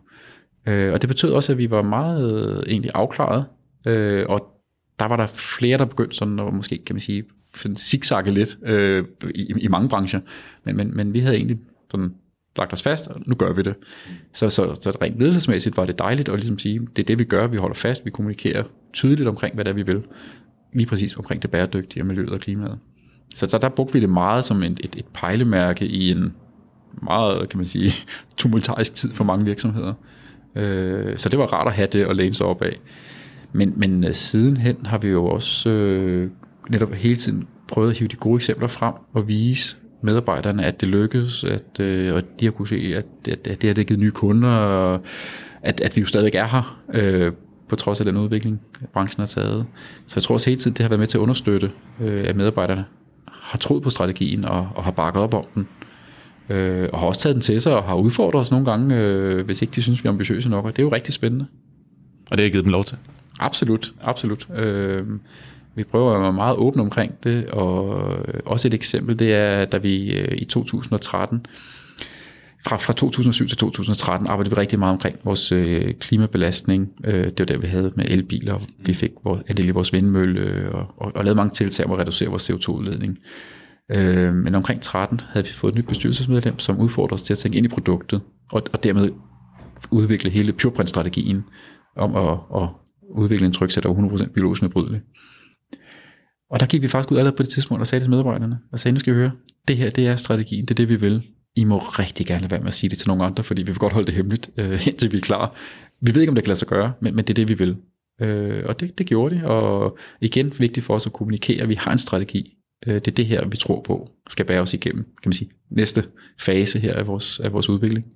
Øh, 0.67 0.93
og 0.93 1.00
det 1.03 1.09
betød 1.09 1.32
også, 1.32 1.53
at 1.53 1.59
vi 1.59 1.71
var 1.71 1.82
meget 1.82 2.56
øh, 2.56 2.62
egentlig 2.73 2.91
afklaret 2.94 3.44
Øh, 3.87 4.27
og 4.29 4.61
der 4.99 5.05
var 5.05 5.17
der 5.17 5.26
flere, 5.26 5.79
der 5.79 5.85
begyndte 5.85 6.17
sådan 6.17 6.38
at 6.38 6.55
måske, 6.55 6.85
kan 6.87 6.94
man 6.94 7.00
sige, 7.00 7.25
zigzagge 7.76 8.31
lidt 8.31 8.59
øh, 8.62 9.05
i, 9.35 9.53
i 9.59 9.69
mange 9.69 9.88
brancher. 9.88 10.21
Men, 10.65 10.76
men, 10.76 10.97
men 10.97 11.15
vi 11.15 11.21
havde 11.21 11.37
egentlig 11.37 11.59
sådan 11.91 12.15
lagt 12.61 12.73
os 12.73 12.83
fast, 12.83 13.09
og 13.09 13.21
nu 13.27 13.35
gør 13.35 13.53
vi 13.53 13.62
det. 13.62 13.75
Så, 14.33 14.49
så, 14.49 14.75
så 14.75 14.99
rent 15.03 15.19
ledelsesmæssigt 15.19 15.77
var 15.77 15.87
det 15.87 15.99
dejligt 15.99 16.29
at 16.29 16.35
ligesom 16.35 16.59
sige, 16.59 16.81
det 16.97 17.03
er 17.03 17.07
det, 17.07 17.19
vi 17.19 17.25
gør, 17.25 17.47
vi 17.47 17.57
holder 17.57 17.76
fast, 17.76 18.05
vi 18.05 18.11
kommunikerer 18.11 18.64
tydeligt 18.93 19.29
omkring, 19.29 19.55
hvad 19.55 19.64
det 19.64 19.71
er, 19.71 19.75
vi 19.75 19.83
vil. 19.83 20.02
Lige 20.73 20.87
præcis 20.87 21.17
omkring 21.17 21.43
det 21.43 21.50
bæredygtige 21.50 22.05
miljøet 22.05 22.31
og 22.31 22.40
klimaet. 22.40 22.79
Så, 23.35 23.49
så 23.49 23.59
der 23.59 23.69
brugte 23.69 23.93
vi 23.93 24.00
det 24.00 24.09
meget 24.09 24.45
som 24.45 24.62
et, 24.62 24.81
et, 24.85 24.97
et 24.97 25.07
pejlemærke 25.14 25.87
i 25.87 26.11
en 26.11 26.35
meget, 27.02 27.49
kan 27.49 27.59
man 27.59 27.67
sige, 27.67 27.93
tumultarisk 28.38 28.95
tid 28.95 29.12
for 29.12 29.25
mange 29.25 29.45
virksomheder. 29.45 29.95
Øh, 30.57 31.19
så 31.19 31.29
det 31.29 31.38
var 31.38 31.47
rart 31.47 31.67
at 31.67 31.73
have 31.73 31.88
det 31.93 32.07
og 32.07 32.17
læne 32.17 32.35
sig 32.35 32.47
op 32.47 32.62
af. 32.62 32.76
Men, 33.52 33.73
men 33.76 34.05
øh, 34.05 34.14
sidenhen 34.14 34.87
har 34.87 34.99
vi 34.99 35.09
jo 35.09 35.26
også 35.26 35.71
øh, 35.71 36.31
netop 36.71 36.93
hele 36.93 37.17
tiden 37.17 37.49
prøvet 37.69 37.90
at 37.90 37.99
hive 37.99 38.09
de 38.09 38.17
gode 38.17 38.37
eksempler 38.37 38.69
frem 38.69 38.95
og 39.12 39.29
vise 39.29 39.76
medarbejderne, 40.02 40.64
at 40.64 40.80
det 40.80 40.88
lykkedes, 40.88 41.45
at, 41.45 41.80
øh, 41.80 42.14
og 42.14 42.23
de 42.40 42.45
har 42.45 42.52
kunne 42.52 42.69
se, 42.69 42.92
at, 42.97 43.07
at, 43.28 43.47
at 43.47 43.62
det 43.62 43.69
har 43.69 43.75
det 43.75 43.87
givet 43.87 44.00
nye 44.00 44.11
kunder, 44.11 44.49
og 44.49 45.00
at, 45.62 45.80
at 45.80 45.97
vi 45.97 46.00
jo 46.00 46.07
stadigvæk 46.07 46.35
er 46.35 46.47
her, 46.47 46.83
øh, 46.95 47.33
på 47.69 47.76
trods 47.76 48.00
af 48.00 48.04
den 48.07 48.16
udvikling, 48.16 48.61
branchen 48.92 49.21
har 49.21 49.26
taget. 49.26 49.66
Så 50.07 50.14
jeg 50.16 50.23
tror 50.23 50.35
også 50.35 50.50
hele 50.50 50.61
tiden, 50.61 50.76
det 50.76 50.83
har 50.83 50.88
været 50.88 50.99
med 50.99 51.07
til 51.07 51.19
at 51.19 51.23
understøtte, 51.23 51.71
øh, 52.00 52.25
at 52.28 52.37
medarbejderne 52.37 52.85
har 53.28 53.59
troet 53.59 53.83
på 53.83 53.90
strategien 53.90 54.45
og, 54.45 54.69
og 54.75 54.85
har 54.85 54.90
bakket 54.90 55.23
op 55.23 55.35
om 55.35 55.45
den. 55.54 55.69
Øh, 56.49 56.88
og 56.92 56.99
har 56.99 57.07
også 57.07 57.21
taget 57.21 57.35
den 57.35 57.42
til 57.42 57.61
sig 57.61 57.76
og 57.76 57.83
har 57.83 57.95
udfordret 57.95 58.40
os 58.40 58.50
nogle 58.50 58.66
gange, 58.66 58.97
øh, 58.97 59.45
hvis 59.45 59.62
ikke 59.62 59.73
de 59.75 59.83
synes, 59.83 60.04
vi 60.04 60.07
er 60.07 60.12
ambitiøse 60.12 60.49
nok. 60.49 60.64
Og 60.64 60.76
det 60.76 60.83
er 60.83 60.87
jo 60.87 60.92
rigtig 60.92 61.14
spændende. 61.14 61.47
Og 62.30 62.38
det 62.38 62.45
har 62.45 62.50
givet 62.50 62.64
dem 62.64 62.73
lov 62.73 62.85
til? 62.85 62.97
Absolut, 63.40 63.92
absolut. 64.02 64.49
Øh, 64.57 65.07
vi 65.75 65.85
prøver 65.85 66.15
at 66.15 66.23
være 66.23 66.33
meget 66.33 66.57
åbne 66.57 66.83
omkring 66.83 67.25
det, 67.25 67.47
og 67.50 68.03
øh, 68.29 68.41
også 68.47 68.69
et 68.69 68.75
eksempel, 68.75 69.19
det 69.19 69.35
er, 69.35 69.65
da 69.65 69.77
vi 69.77 70.12
øh, 70.12 70.39
i 70.39 70.45
2013, 70.45 71.47
fra, 72.67 72.77
fra 72.77 72.93
2007 72.93 73.49
til 73.49 73.59
2013 73.59 74.29
arbejdede 74.29 74.55
vi 74.55 74.61
rigtig 74.61 74.79
meget 74.79 74.93
omkring 74.93 75.17
vores 75.25 75.53
øh, 75.53 75.95
klimabelastning. 75.95 76.89
Øh, 77.05 77.25
det 77.25 77.39
var 77.39 77.45
der, 77.45 77.59
vi 77.59 77.67
havde 77.67 77.93
med 77.97 78.05
elbiler. 78.09 78.61
Vi 78.79 78.95
fik 78.95 79.11
vores, 79.25 79.43
en 79.50 79.57
del 79.57 79.73
vores 79.73 79.93
vindmølle 79.93 80.41
øh, 80.41 80.75
og, 80.75 80.87
og, 80.97 81.12
og 81.15 81.25
lavede 81.25 81.37
mange 81.37 81.55
tiltag 81.55 81.87
om 81.87 81.93
at 81.93 81.99
reducere 81.99 82.29
vores 82.29 82.50
CO2-udledning. 82.50 83.19
Øh, 83.91 84.35
men 84.35 84.55
omkring 84.55 84.81
13 84.81 85.21
havde 85.29 85.47
vi 85.47 85.53
fået 85.53 85.73
et 85.73 85.79
nyt 85.79 85.87
bestyrelsesmedlem, 85.87 86.59
som 86.59 86.79
udfordrede 86.79 87.15
os 87.15 87.23
til 87.23 87.35
at 87.35 87.39
tænke 87.39 87.59
ind 87.59 87.67
i 87.67 87.69
produktet, 87.69 88.21
og, 88.53 88.62
og 88.73 88.85
dermed 88.85 89.11
udvikle 89.91 90.31
hele 90.31 90.53
PurePrint-strategien 90.53 91.45
om 91.97 92.17
at, 92.17 92.39
at 92.62 92.69
udvikle 93.11 93.47
en 93.47 93.53
tryksæt, 93.53 93.83
der 93.83 93.91
er 93.91 93.95
100% 93.95 94.33
biologisk 94.33 94.62
nedbrydelig. 94.62 95.00
Og 96.50 96.61
der 96.61 96.66
gik 96.66 96.83
vi 96.83 96.88
faktisk 96.88 97.12
ud 97.12 97.16
allerede 97.16 97.37
på 97.37 97.42
det 97.42 97.50
tidspunkt 97.50 97.80
og 97.80 97.87
sagde 97.87 98.04
til 98.04 98.11
medarbejderne, 98.11 98.59
og 98.73 98.80
sagde, 98.80 98.92
nu 98.92 98.99
skal 98.99 99.12
I 99.12 99.16
høre, 99.16 99.30
det 99.69 99.76
her 99.76 99.90
det 99.90 100.07
er 100.07 100.16
strategien, 100.16 100.64
det 100.64 100.71
er 100.71 100.75
det 100.75 100.88
vi 100.88 100.97
vil. 100.97 101.23
I 101.57 101.64
må 101.64 101.78
rigtig 101.78 102.26
gerne 102.26 102.40
lade 102.40 102.50
være 102.50 102.61
med 102.61 102.69
at 102.69 102.75
sige 102.75 102.90
det 102.90 102.99
til 102.99 103.09
nogle 103.09 103.25
andre, 103.25 103.45
fordi 103.45 103.62
vi 103.62 103.66
vil 103.66 103.78
godt 103.78 103.92
holde 103.92 104.07
det 104.07 104.14
hemmeligt, 104.14 104.50
øh, 104.57 104.87
indtil 104.87 105.12
vi 105.12 105.16
er 105.16 105.21
klar. 105.21 105.54
Vi 106.00 106.14
ved 106.14 106.21
ikke, 106.21 106.30
om 106.30 106.35
det 106.35 106.45
kan 106.45 106.49
lade 106.49 106.59
sig 106.59 106.69
gøre, 106.69 106.92
men, 107.00 107.16
men 107.16 107.25
det 107.25 107.30
er 107.30 107.35
det, 107.35 107.49
vi 107.49 107.54
vil. 107.54 107.76
Øh, 108.21 108.62
og 108.66 108.80
det, 108.80 108.99
det 108.99 109.07
gjorde 109.07 109.35
det, 109.35 109.45
og 109.45 109.99
igen 110.21 110.52
vigtigt 110.59 110.87
for 110.87 110.95
os 110.95 111.07
at 111.07 111.12
kommunikere, 111.12 111.62
at 111.62 111.69
vi 111.69 111.75
har 111.75 111.92
en 111.92 111.99
strategi. 111.99 112.57
Øh, 112.87 112.95
det 112.95 113.09
er 113.09 113.12
det 113.12 113.26
her, 113.26 113.49
vi 113.49 113.57
tror 113.57 113.80
på, 113.80 114.11
skal 114.28 114.47
bære 114.47 114.61
os 114.61 114.75
igennem, 114.75 115.04
kan 115.04 115.28
man 115.28 115.33
sige, 115.33 115.50
næste 115.71 116.04
fase 116.40 116.78
her 116.78 116.95
af 116.95 117.07
vores, 117.07 117.40
af 117.40 117.52
vores 117.52 117.69
udvikling. 117.69 118.07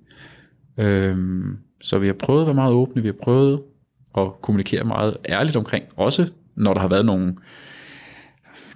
Øh, 0.77 1.17
så 1.81 1.99
vi 1.99 2.07
har 2.07 2.13
prøvet 2.13 2.41
at 2.41 2.47
være 2.47 2.55
meget 2.55 2.73
åbne, 2.73 3.01
vi 3.01 3.07
har 3.07 3.15
prøvet 3.23 3.61
at 4.17 4.41
kommunikere 4.41 4.83
meget 4.83 5.17
ærligt 5.29 5.57
omkring, 5.57 5.85
også 5.95 6.29
når 6.55 6.73
der 6.73 6.81
har 6.81 6.87
været 6.87 7.05
nogle 7.05 7.35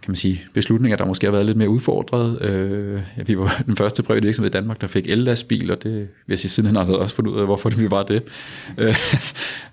kan 0.09 0.11
man 0.11 0.15
sige, 0.15 0.41
beslutninger, 0.53 0.97
der 0.97 1.05
måske 1.05 1.27
har 1.27 1.31
været 1.31 1.45
lidt 1.45 1.57
mere 1.57 1.69
udfordret. 1.69 2.41
Øh, 2.41 3.01
vi 3.27 3.37
var 3.37 3.63
den 3.65 3.75
første 3.75 4.03
private 4.03 4.25
virksomhed 4.25 4.49
i 4.49 4.53
Danmark, 4.53 4.81
der 4.81 4.87
fik 4.87 5.07
el-lastbil, 5.07 5.71
og 5.71 5.83
det 5.83 5.91
vil 5.93 6.07
jeg 6.29 6.39
sige, 6.39 6.49
siden 6.51 6.75
har 6.75 6.85
jeg 6.85 6.95
også 6.95 7.15
fundet 7.15 7.31
ud 7.31 7.39
af, 7.39 7.45
hvorfor 7.45 7.69
vi 7.69 7.91
var 7.91 8.03
det. 8.03 8.23
Øh, 8.77 8.95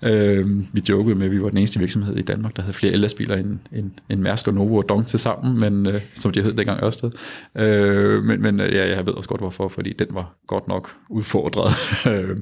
øh, 0.01 0.45
vi 0.73 0.81
jokede 0.89 1.15
med, 1.15 1.25
at 1.25 1.31
vi 1.31 1.41
var 1.41 1.49
den 1.49 1.57
eneste 1.57 1.79
virksomhed 1.79 2.15
i 2.15 2.21
Danmark, 2.21 2.55
der 2.55 2.61
havde 2.61 2.73
flere 2.73 2.93
el-lastbiler 2.93 3.35
end, 3.35 3.59
end, 3.73 3.91
end 4.09 4.21
Mærsk 4.21 4.47
og 4.47 4.53
Novo 4.53 4.77
og 4.77 4.89
Dong 4.89 5.07
til 5.07 5.19
sammen, 5.19 5.59
men, 5.59 5.93
øh, 5.95 6.01
som 6.15 6.31
de 6.31 6.41
hed 6.41 6.53
dengang 6.53 6.83
Ørsted. 6.83 7.11
Øh, 7.55 8.23
men 8.23 8.41
men 8.41 8.59
ja, 8.59 8.95
jeg 8.95 9.05
ved 9.05 9.13
også 9.13 9.29
godt, 9.29 9.41
hvorfor, 9.41 9.67
fordi 9.67 9.93
den 9.93 10.07
var 10.11 10.35
godt 10.47 10.67
nok 10.67 10.91
udfordret. 11.09 11.73
Øh, 12.13 12.37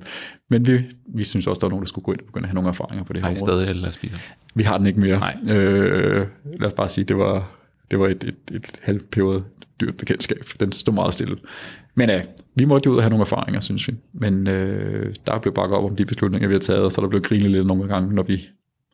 men 0.49 0.67
vi, 0.67 0.81
vi 1.15 1.23
synes 1.23 1.47
også, 1.47 1.59
der 1.59 1.67
var 1.67 1.69
nogen, 1.69 1.83
der 1.83 1.87
skulle 1.87 2.05
gå 2.05 2.11
ind 2.11 2.19
og 2.19 2.25
begynde 2.25 2.43
at 2.45 2.49
have 2.49 2.55
nogle 2.55 2.69
erfaringer 2.69 3.03
på 3.03 3.13
det 3.13 3.21
her 3.21 3.27
Har 3.27 3.35
I 3.35 3.37
område. 3.41 3.65
stadig 3.65 3.69
el-lastbiler? 3.69 4.17
Vi 4.55 4.63
har 4.63 4.77
den 4.77 4.87
ikke 4.87 4.99
mere. 4.99 5.19
Nej. 5.19 5.35
Øh, 5.55 6.27
lad 6.59 6.67
os 6.67 6.73
bare 6.73 6.87
sige, 6.87 7.05
det 7.05 7.17
var, 7.17 7.51
det 7.91 7.99
var 7.99 8.07
et, 8.07 8.23
et, 8.23 8.55
et 8.55 8.79
halvpeberet 8.81 9.43
dyrt 9.81 9.97
bekendtskab. 9.97 10.37
Den 10.59 10.71
stod 10.71 10.93
meget 10.93 11.13
stille. 11.13 11.37
Men 11.95 12.09
ja, 12.09 12.21
vi 12.55 12.65
måtte 12.65 12.87
jo 12.87 12.91
ud 12.91 12.97
og 12.97 13.03
have 13.03 13.09
nogle 13.09 13.23
erfaringer, 13.23 13.59
synes 13.59 13.87
vi. 13.87 13.95
Men 14.13 14.47
øh, 14.47 15.15
der 15.25 15.39
blev 15.39 15.53
bakket 15.53 15.77
op 15.77 15.83
om 15.83 15.95
de 15.95 16.05
beslutninger, 16.05 16.47
vi 16.47 16.53
har 16.53 16.59
taget, 16.59 16.83
og 16.83 16.91
så 16.91 17.01
er 17.01 17.03
der 17.03 17.09
blevet 17.09 17.25
grinet 17.25 17.51
lidt 17.51 17.67
nogle 17.67 17.87
gange, 17.87 18.15
når 18.15 18.23
vi 18.23 18.49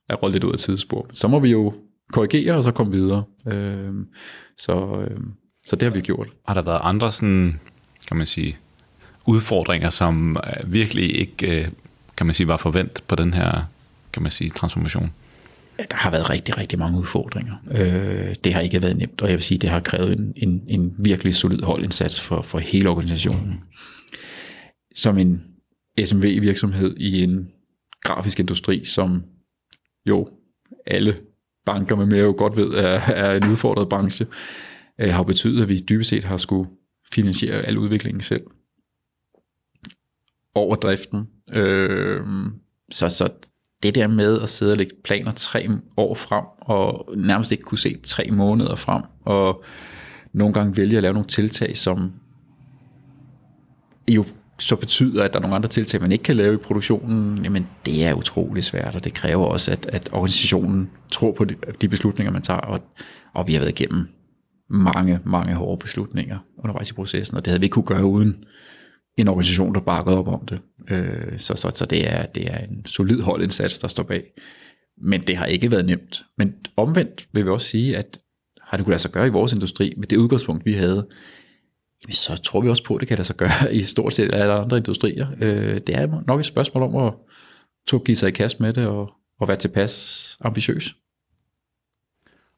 er 0.10 0.16
rollet 0.16 0.34
lidt 0.36 0.44
ud 0.44 0.52
af 0.52 0.60
tidsspor. 0.60 1.08
Så 1.14 1.28
må 1.28 1.40
vi 1.40 1.52
jo 1.52 1.74
korrigere, 2.14 2.56
og 2.56 2.64
så 2.64 2.72
komme 2.72 2.92
videre. 2.92 3.24
Øh, 3.48 3.94
så, 4.58 5.06
øh, 5.10 5.20
så 5.68 5.76
det 5.76 5.82
har 5.82 5.90
vi 5.90 6.02
gjort. 6.02 6.28
Har 6.48 6.54
der 6.54 6.62
været 6.62 6.80
andre 6.84 7.12
sådan, 7.12 7.60
kan 8.08 8.18
man 8.18 8.26
sige, 8.26 8.58
udfordringer, 9.28 9.90
som 9.90 10.38
øh, 10.38 10.74
virkelig 10.74 11.20
ikke, 11.20 11.62
øh, 11.62 11.68
kan 12.18 12.26
man 12.26 12.34
sige, 12.34 12.48
var 12.48 12.58
forvent 12.58 13.04
på 13.08 13.16
den 13.16 13.34
her, 13.34 13.64
kan 14.14 14.22
man 14.22 14.32
sige, 14.32 14.50
transformation? 14.50 15.14
Ja, 15.82 15.86
der 15.92 15.98
har 15.98 16.12
været 16.12 16.30
rigtig, 16.30 16.58
rigtig 16.58 16.80
mange 16.80 17.00
udfordringer. 17.00 17.56
Øh, 17.72 18.36
det 18.44 18.54
har 18.54 18.62
ikke 18.62 18.82
været 18.82 18.98
nemt, 18.98 19.22
og 19.22 19.30
jeg 19.30 19.36
vil 19.36 19.44
sige, 19.44 19.58
det 19.58 19.70
har 19.70 19.80
krævet 19.80 20.20
en, 20.20 20.34
en, 20.36 20.64
en 20.68 20.96
virkelig 21.00 21.36
solid 21.36 21.62
holdindsats 21.62 22.22
for, 22.22 22.42
for 22.42 22.60
hele 22.60 22.90
organisationen. 22.90 23.64
Som 24.96 25.18
en 25.18 25.44
SMV-virksomhed 26.06 26.98
i 26.98 27.24
en 27.24 27.52
grafisk 28.02 28.40
industri, 28.40 28.86
som 28.86 29.24
jo 30.06 30.30
alle 30.86 31.18
banker 31.66 31.96
med 31.96 32.06
mere 32.06 32.22
jo 32.22 32.36
godt 32.38 32.58
ved 32.58 32.70
er, 32.74 33.00
er 33.00 33.36
en 33.36 33.50
udfordret 33.50 33.90
branche, 33.90 34.28
øh, 35.00 35.10
har 35.10 35.24
betydet, 35.24 35.62
at 35.62 35.70
vi 35.70 35.78
dybest 35.90 36.10
set 36.10 36.24
har 36.24 36.38
skulle 36.38 36.70
finansiere 37.12 37.62
al 37.62 37.78
udviklingen 37.78 38.22
selv. 38.22 38.44
Over 40.56 40.76
driften. 40.76 41.28
Øh, 41.54 42.22
så, 42.92 43.10
så 43.10 43.34
det 43.84 43.96
der 43.96 44.08
med 44.08 44.42
at 44.42 44.50
sidde 44.50 44.72
og 44.72 44.78
lægge 44.78 44.96
planer 45.04 45.32
tre 45.32 45.70
år 45.98 46.16
frem, 46.16 46.44
og 46.62 47.10
nærmest 47.18 47.52
ikke 47.52 47.64
kunne 47.64 47.78
se 47.78 47.98
tre 48.04 48.28
måneder 48.32 48.76
frem, 48.76 49.04
og 49.26 49.64
nogle 50.34 50.54
gange 50.54 50.78
vælge 50.78 50.98
at 50.98 51.04
lave 51.04 51.14
nogle 51.14 51.28
tiltag, 51.28 51.78
som 51.78 52.12
jo 54.08 54.26
så 54.60 54.76
betyder, 54.76 55.24
at 55.24 55.34
der 55.34 55.40
er 55.40 55.42
nogle 55.42 55.56
andre 55.56 55.70
tiltag, 55.70 56.02
man 56.02 56.12
ikke 56.12 56.24
kan 56.24 56.36
lave 56.36 56.54
i 56.54 56.58
produktionen, 56.58 57.44
jamen 57.44 57.68
det 57.86 58.06
er 58.06 58.14
utrolig 58.14 58.64
svært, 58.64 58.96
og 58.96 59.04
det 59.04 59.14
kræver 59.14 59.46
også, 59.46 59.72
at, 59.72 59.86
at 59.86 60.10
organisationen 60.12 60.90
tror 61.12 61.32
på 61.32 61.46
de, 61.46 61.56
de 61.82 61.88
beslutninger, 61.88 62.32
man 62.32 62.42
tager, 62.42 62.60
og, 62.60 62.80
og 63.34 63.48
vi 63.48 63.54
har 63.54 63.60
været 63.60 63.80
igennem 63.80 64.08
mange, 64.70 65.20
mange 65.24 65.56
hårde 65.56 65.80
beslutninger 65.80 66.38
undervejs 66.58 66.90
i 66.90 66.94
processen, 66.94 67.38
og 67.38 67.46
det 67.46 67.52
havde 67.52 67.60
vi 67.60 67.66
ikke 67.66 67.74
kunne 67.74 67.86
gøre 67.86 68.06
uden 68.06 68.44
en 69.18 69.28
organisation, 69.28 69.76
der 69.76 69.82
bakkede 69.82 70.18
op 70.18 70.28
om 70.28 70.46
det. 70.46 70.62
Øh, 70.90 71.40
så 71.40 71.56
så, 71.56 71.72
så 71.76 71.86
det, 71.86 72.12
er, 72.12 72.26
det 72.26 72.48
er 72.48 72.58
en 72.58 72.86
solid 72.86 73.22
holdindsats, 73.22 73.80
der 73.80 73.88
står 73.88 74.04
bag. 74.04 74.24
Men 74.98 75.22
det 75.22 75.38
har 75.38 75.46
ikke 75.46 75.72
været 75.72 75.86
nemt. 75.86 76.24
Men 76.38 76.54
omvendt 76.78 77.28
vil 77.34 77.46
vi 77.46 77.50
også 77.50 77.68
sige, 77.68 77.98
at 77.98 78.20
har 78.62 78.78
det 78.78 78.86
kunne 78.86 78.92
lade 78.92 79.02
sig 79.02 79.12
gøre 79.12 79.28
i 79.28 79.30
vores 79.30 79.54
industri, 79.54 79.94
med 79.98 80.08
det 80.08 80.18
udgangspunkt, 80.18 80.66
vi 80.66 80.74
havde, 80.74 81.08
jamen, 82.04 82.14
så 82.14 82.42
tror 82.42 82.62
vi 82.62 82.70
også 82.70 82.84
på, 82.84 82.96
at 82.96 83.00
det 83.00 83.08
kan 83.08 83.18
lade 83.18 83.28
sig 83.28 83.36
gøre 83.36 83.76
i 83.76 83.82
stort 83.82 84.14
set 84.14 84.34
alle 84.34 84.54
andre 84.54 84.78
industrier. 84.78 85.28
Øh, 85.42 85.82
det 85.88 85.96
er 85.96 86.24
nok 86.28 86.40
et 86.40 86.46
spørgsmål 86.46 86.84
om 86.84 86.96
at 86.96 87.14
tog 87.88 88.04
give 88.04 88.16
sig 88.18 88.28
i 88.28 88.32
kast 88.32 88.60
med 88.60 88.74
det 88.74 88.88
og, 88.88 89.14
og 89.40 89.48
være 89.48 89.58
tilpas 89.58 90.38
ambitiøs. 90.42 90.96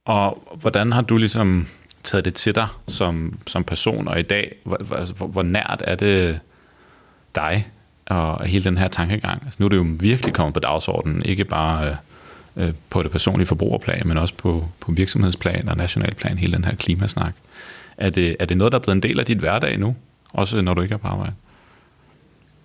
Og 0.06 0.58
hvordan 0.60 0.92
har 0.92 1.02
du 1.02 1.18
ligesom 1.18 1.68
taget 2.04 2.26
det 2.26 2.34
til 2.34 2.56
dig 2.56 2.68
som, 2.88 3.40
som 3.48 3.64
person, 3.64 4.08
og 4.08 4.20
i 4.20 4.24
dag, 4.24 4.56
hvor, 4.64 4.96
altså, 4.96 5.14
hvor, 5.14 5.28
hvor 5.28 5.44
nært 5.44 5.84
er 5.88 5.96
det 5.96 6.40
dig 7.36 7.68
og 8.06 8.46
hele 8.46 8.64
den 8.64 8.78
her 8.78 8.88
tankegang? 8.88 9.42
Altså, 9.46 9.58
nu 9.60 9.66
er 9.66 9.70
det 9.70 9.78
jo 9.78 9.86
virkelig 10.00 10.34
kommet 10.34 10.54
på 10.54 10.60
dagsordenen, 10.60 11.24
ikke 11.26 11.46
bare 11.46 11.90
øh, 11.90 11.96
øh, 12.56 12.74
på 12.90 13.04
det 13.04 13.12
personlige 13.12 13.48
forbrugerplan, 13.48 14.08
men 14.08 14.18
også 14.18 14.34
på, 14.34 14.68
på 14.80 14.92
virksomhedsplan 14.92 15.70
og 15.70 15.78
nationalplan, 15.78 16.38
hele 16.38 16.54
den 16.54 16.66
her 16.66 16.76
klimasnak. 16.76 17.36
Er 17.98 18.10
det, 18.10 18.36
er 18.40 18.46
det 18.46 18.58
noget, 18.58 18.72
der 18.72 18.80
er 18.80 18.84
blevet 18.84 18.96
en 18.96 19.04
del 19.04 19.20
af 19.20 19.26
dit 19.26 19.38
hverdag 19.38 19.80
nu, 19.80 19.96
også 20.30 20.62
når 20.62 20.74
du 20.74 20.82
ikke 20.82 20.94
er 20.94 20.98
på 20.98 21.08
arbejde? 21.08 21.34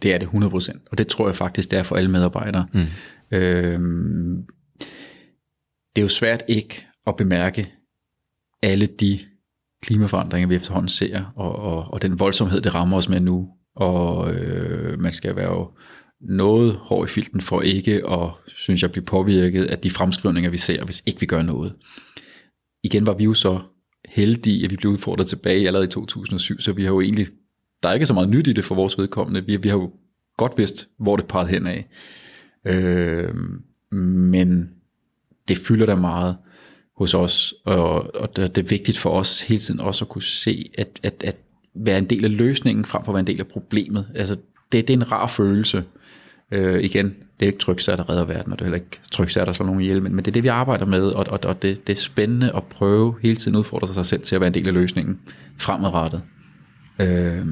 Det 0.03 0.15
er 0.15 0.19
det 0.19 0.27
100%, 0.27 0.79
og 0.91 0.99
det 0.99 1.09
tror 1.09 1.27
jeg 1.29 1.37
faktisk, 1.37 1.71
det 1.71 1.79
er 1.79 1.83
for 1.83 1.97
alle 1.97 2.11
medarbejdere. 2.11 2.67
Mm. 2.73 2.87
Øhm, 3.31 4.47
det 5.97 6.03
er 6.03 6.03
jo 6.03 6.09
svært 6.09 6.43
ikke 6.49 6.87
at 7.07 7.17
bemærke 7.17 7.73
alle 8.63 8.87
de 8.87 9.19
klimaforandringer, 9.83 10.49
vi 10.49 10.55
efterhånden 10.55 10.89
ser, 10.89 11.33
og, 11.37 11.57
og, 11.57 11.93
og 11.93 12.03
den 12.03 12.19
voldsomhed, 12.19 12.61
det 12.61 12.75
rammer 12.75 12.97
os 12.97 13.09
med 13.09 13.21
nu. 13.21 13.49
Og 13.77 14.35
øh, 14.35 15.01
man 15.01 15.13
skal 15.13 15.37
være 15.37 15.53
jo 15.53 15.71
noget 16.21 16.77
hård 16.77 17.07
i 17.07 17.11
filten 17.11 17.41
for 17.41 17.61
ikke 17.61 18.11
at, 18.11 18.31
synes 18.47 18.83
jeg, 18.83 18.93
blive 18.93 19.05
påvirket 19.05 19.65
af 19.65 19.79
de 19.79 19.91
fremskrivninger, 19.91 20.51
vi 20.51 20.57
ser, 20.57 20.85
hvis 20.85 21.03
ikke 21.07 21.21
vi 21.21 21.27
gør 21.27 21.43
noget. 21.43 21.75
Igen 22.83 23.07
var 23.07 23.15
vi 23.15 23.25
jo 23.25 23.35
så 23.35 23.61
heldige, 24.09 24.65
at 24.65 24.71
vi 24.71 24.77
blev 24.77 24.93
udfordret 24.93 25.27
tilbage 25.27 25.67
allerede 25.67 25.87
i 25.87 25.91
2007, 25.91 26.61
så 26.61 26.73
vi 26.73 26.83
har 26.83 26.91
jo 26.91 27.01
egentlig, 27.01 27.27
der 27.83 27.89
er 27.89 27.95
ikke 27.95 28.07
så 28.07 28.15
meget 28.15 28.29
nyt 28.29 28.47
i 28.47 28.53
det 28.53 28.65
for 28.65 28.75
vores 28.75 28.99
vedkommende. 28.99 29.47
Vi, 29.47 29.57
vi 29.57 29.69
har 29.69 29.77
jo 29.77 29.93
godt 30.37 30.53
vidst, 30.57 30.89
hvor 30.99 31.17
det 31.17 31.27
pegede 31.27 31.49
hen 31.49 31.67
af. 31.67 31.89
Øh, 32.65 33.35
men 33.93 34.71
det 35.49 35.59
fylder 35.59 35.87
da 35.87 35.95
meget 35.95 36.37
hos 36.99 37.15
os, 37.15 37.55
og, 37.65 38.15
og 38.15 38.37
det 38.37 38.59
er 38.59 38.63
vigtigt 38.63 38.99
for 38.99 39.11
os 39.11 39.43
hele 39.43 39.61
tiden 39.61 39.81
også 39.81 40.05
at 40.05 40.09
kunne 40.09 40.23
se, 40.23 40.71
at, 40.79 40.89
at, 41.03 41.23
at 41.25 41.37
være 41.75 41.99
en 41.99 42.05
del 42.05 42.25
af 42.25 42.37
løsningen, 42.37 42.85
frem 42.85 43.05
for 43.05 43.13
at 43.13 43.15
være 43.15 43.21
en 43.21 43.27
del 43.27 43.41
af 43.41 43.47
problemet. 43.47 44.07
Altså, 44.15 44.37
det, 44.73 44.89
det 44.89 44.95
er 44.95 44.99
en 44.99 45.13
rar 45.13 45.27
følelse. 45.27 45.85
Øh, 46.53 46.85
igen, 46.85 47.07
det 47.07 47.47
er 47.47 47.47
ikke 47.47 47.59
tryksager, 47.59 47.97
der 47.97 48.11
redder 48.11 48.25
verden, 48.25 48.53
og 48.53 48.59
det 48.59 48.65
er 48.65 48.67
heller 48.67 48.85
ikke 48.85 49.01
tryksager, 49.13 49.45
der 49.45 49.53
slår 49.53 49.67
nogen 49.67 49.81
ihjel, 49.81 50.03
men, 50.03 50.15
men 50.15 50.25
det 50.25 50.31
er 50.31 50.33
det, 50.33 50.43
vi 50.43 50.49
arbejder 50.49 50.87
med, 50.87 51.03
og, 51.03 51.27
og, 51.29 51.41
og 51.45 51.63
det, 51.63 51.87
det 51.87 51.93
er 51.93 52.01
spændende 52.01 52.53
at 52.57 52.65
prøve 52.65 53.15
hele 53.23 53.37
tiden 53.37 53.55
at 53.55 53.59
udfordre 53.59 53.95
sig 53.95 54.07
selv 54.07 54.23
til 54.23 54.35
at 54.35 54.41
være 54.41 54.49
en 54.49 54.55
del 54.55 54.69
af 54.69 54.75
løsningen 54.75 55.21
fremadrettet. 55.59 56.23
Øh, 56.99 57.47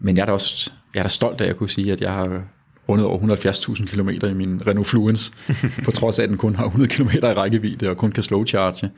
men 0.00 0.16
jeg 0.16 0.22
er 0.22 0.26
da 0.26 0.32
også 0.32 0.72
jeg 0.94 1.00
er 1.00 1.04
da 1.04 1.08
stolt 1.08 1.40
af 1.40 1.48
at 1.48 1.56
kunne 1.56 1.70
sige, 1.70 1.92
at 1.92 2.00
jeg 2.00 2.12
har 2.12 2.44
rundet 2.90 3.06
over 3.06 3.18
170.000 3.18 3.86
km 3.86 4.08
i 4.08 4.34
min 4.34 4.66
Renault 4.66 4.88
Fluence, 4.88 5.32
på 5.84 5.90
trods 5.90 6.18
af, 6.18 6.22
at 6.22 6.28
den 6.28 6.38
kun 6.38 6.56
har 6.56 6.64
100 6.64 6.94
km 6.94 7.08
i 7.08 7.18
rækkevidde 7.18 7.90
og 7.90 7.96
kun 7.96 8.12
kan 8.12 8.22
slow 8.22 8.44
charge. 8.44 8.90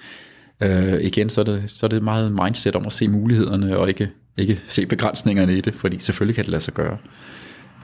Øh, 0.61 1.01
igen, 1.01 1.31
så 1.31 1.41
er, 1.41 1.45
det, 1.45 1.65
så 1.67 1.87
er 1.87 1.89
det 1.89 2.03
meget 2.03 2.33
mindset 2.33 2.77
om 2.77 2.87
at 2.87 2.93
se 2.93 3.09
mulighederne 3.09 3.79
og 3.79 3.89
ikke, 3.89 4.11
ikke 4.37 4.61
se 4.67 4.87
begrænsningerne 4.87 5.57
i 5.57 5.61
det, 5.61 5.75
fordi 5.75 5.99
selvfølgelig 5.99 6.35
kan 6.35 6.45
det 6.45 6.51
lade 6.51 6.63
sig 6.63 6.75
gøre. 6.75 6.97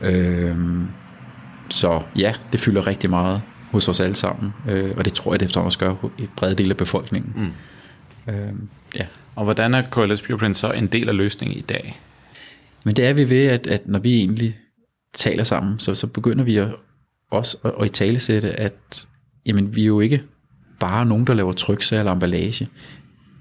Øh, 0.00 0.56
så 1.70 2.02
ja, 2.16 2.34
det 2.52 2.60
fylder 2.60 2.86
rigtig 2.86 3.10
meget 3.10 3.42
hos 3.70 3.88
os 3.88 4.00
alle 4.00 4.14
sammen, 4.14 4.52
øh, 4.68 4.94
og 4.96 5.04
det 5.04 5.12
tror 5.12 5.32
jeg, 5.32 5.40
det 5.40 5.46
efterhånden 5.46 5.66
også 5.66 5.78
gør 5.78 5.94
i 6.18 6.28
brede 6.36 6.54
del 6.54 6.70
af 6.70 6.76
befolkningen. 6.76 7.32
Mm. 7.36 8.32
Øh, 8.32 8.52
ja. 8.96 9.06
Og 9.36 9.44
hvordan 9.44 9.74
er 9.74 9.82
KLS 9.82 10.22
Pureprint 10.22 10.56
så 10.56 10.70
en 10.70 10.86
del 10.86 11.08
af 11.08 11.16
løsningen 11.16 11.58
i 11.58 11.62
dag? 11.62 12.00
Men 12.84 12.96
det 12.96 13.06
er 13.06 13.12
vi 13.12 13.30
ved, 13.30 13.46
at, 13.46 13.66
at 13.66 13.88
når 13.88 13.98
vi 13.98 14.16
egentlig 14.16 14.56
taler 15.18 15.44
sammen, 15.44 15.78
så, 15.78 15.94
så 15.94 16.06
begynder 16.06 16.44
vi 16.44 16.56
at, 16.56 16.68
også 17.30 17.58
at, 17.64 17.72
at 17.80 17.86
i 17.86 17.88
talesætte, 17.88 18.52
at 18.52 19.06
jamen, 19.46 19.76
vi 19.76 19.82
er 19.82 19.86
jo 19.86 20.00
ikke 20.00 20.22
bare 20.80 21.06
nogen, 21.06 21.26
der 21.26 21.34
laver 21.34 21.52
tryksager 21.52 22.00
eller 22.00 22.12
emballage. 22.12 22.68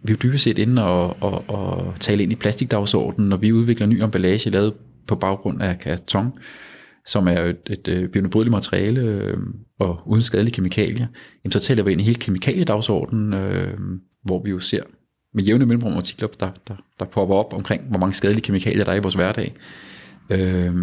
Vi 0.03 0.11
er 0.11 0.15
jo 0.15 0.17
dybest 0.23 0.43
set 0.43 0.57
inde 0.57 0.83
og, 0.83 1.17
og, 1.21 1.49
og 1.49 1.95
tale 1.99 2.23
ind 2.23 2.31
i 2.31 2.35
plastikdagsordenen, 2.35 3.29
når 3.29 3.37
vi 3.37 3.51
udvikler 3.51 3.87
ny 3.87 4.03
emballage 4.03 4.49
lavet 4.49 4.73
på 5.07 5.15
baggrund 5.15 5.61
af 5.61 5.79
karton, 5.79 6.33
som 7.05 7.27
er 7.27 7.41
et, 7.41 7.57
et, 7.69 7.87
øh, 7.87 8.03
et 8.03 8.11
bionedbrydeligt 8.11 8.51
materiale 8.51 9.01
øh, 9.01 9.37
og 9.79 10.01
uden 10.05 10.21
skadelige 10.21 10.53
kemikalier, 10.53 11.07
jamen, 11.43 11.51
så 11.51 11.59
taler 11.59 11.83
vi 11.83 11.91
ind 11.91 12.01
i 12.01 12.03
hele 12.03 12.19
kemikaliedagsordenen, 12.19 13.33
øh, 13.33 13.77
hvor 14.23 14.43
vi 14.43 14.49
jo 14.49 14.59
ser 14.59 14.83
med 15.33 15.43
jævne 15.43 15.65
mellemrum 15.65 15.93
artikler, 15.93 16.27
der, 16.27 16.51
der, 16.67 16.75
der 16.99 17.05
popper 17.05 17.35
op 17.35 17.53
omkring, 17.53 17.83
hvor 17.89 17.99
mange 17.99 18.13
skadelige 18.13 18.43
kemikalier 18.43 18.83
der 18.83 18.91
er 18.91 18.95
i 18.95 18.99
vores 18.99 19.15
hverdag. 19.15 19.55
Øh, 20.29 20.75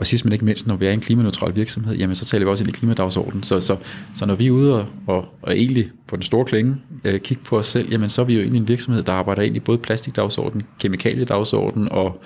og 0.00 0.06
sidst 0.06 0.24
men 0.24 0.32
ikke 0.32 0.44
mindst, 0.44 0.66
når 0.66 0.76
vi 0.76 0.86
er 0.86 0.92
en 0.92 1.00
klimaneutral 1.00 1.56
virksomhed, 1.56 1.96
jamen 1.96 2.14
så 2.14 2.24
taler 2.24 2.44
vi 2.44 2.50
også 2.50 2.64
ind 2.64 2.68
i 2.68 2.72
klimadagsordenen. 2.72 3.42
Så, 3.42 3.60
så, 3.60 3.76
så 4.14 4.26
når 4.26 4.34
vi 4.34 4.46
er 4.46 4.50
ude 4.50 4.74
og, 4.74 4.86
og, 5.06 5.28
og 5.42 5.58
egentlig 5.58 5.90
på 6.06 6.16
den 6.16 6.22
store 6.22 6.44
klinge 6.44 6.76
øh, 7.04 7.20
kigge 7.20 7.44
på 7.44 7.58
os 7.58 7.66
selv, 7.66 7.90
jamen 7.90 8.10
så 8.10 8.22
er 8.22 8.26
vi 8.26 8.34
jo 8.34 8.40
egentlig 8.40 8.60
en 8.60 8.68
virksomhed, 8.68 9.02
der 9.02 9.12
arbejder 9.12 9.42
ind 9.42 9.56
i 9.56 9.60
både 9.60 9.78
plastikdagsordenen, 9.78 10.66
kemikaliedagsordenen 10.78 11.88
og, 11.92 12.22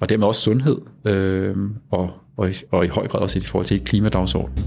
og 0.00 0.08
dermed 0.08 0.26
også 0.26 0.40
sundhed, 0.40 0.78
øh, 1.04 1.56
og, 1.90 2.10
og, 2.36 2.50
i, 2.50 2.54
og 2.70 2.84
i 2.84 2.88
høj 2.88 3.08
grad 3.08 3.20
også 3.20 3.38
i 3.38 3.42
forhold 3.42 3.66
til 3.66 3.80
klimadagsordenen. 3.80 4.64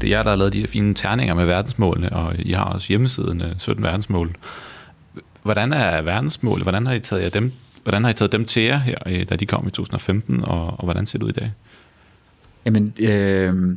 Det 0.00 0.06
er 0.06 0.16
jer, 0.16 0.22
der 0.22 0.30
har 0.30 0.36
lavet 0.36 0.52
de 0.52 0.60
her 0.60 0.66
fine 0.66 0.94
terninger 0.94 1.34
med 1.34 1.46
verdensmålene, 1.46 2.12
og 2.12 2.34
I 2.38 2.52
har 2.52 2.64
også 2.64 2.88
hjemmesiden 2.88 3.42
øh, 3.42 3.52
17 3.58 3.84
verdensmål. 3.84 4.36
Hvordan 5.42 5.72
er 5.72 6.02
verdensmål? 6.02 6.62
Hvordan 6.62 6.86
har 6.86 6.94
I 6.94 7.00
taget, 7.00 7.22
jer 7.22 7.28
dem, 7.28 7.52
hvordan 7.82 8.04
har 8.04 8.10
I 8.10 8.14
taget 8.14 8.32
dem 8.32 8.44
til 8.44 8.62
jer 8.62 8.78
her, 8.78 8.98
øh, 9.06 9.28
da 9.28 9.36
de 9.36 9.46
kom 9.46 9.66
i 9.66 9.70
2015, 9.70 10.44
og, 10.44 10.66
og 10.66 10.84
hvordan 10.84 11.06
ser 11.06 11.18
det 11.18 11.24
ud 11.24 11.30
i 11.30 11.32
dag? 11.32 11.52
Jamen, 12.64 12.94
øh, 12.98 13.76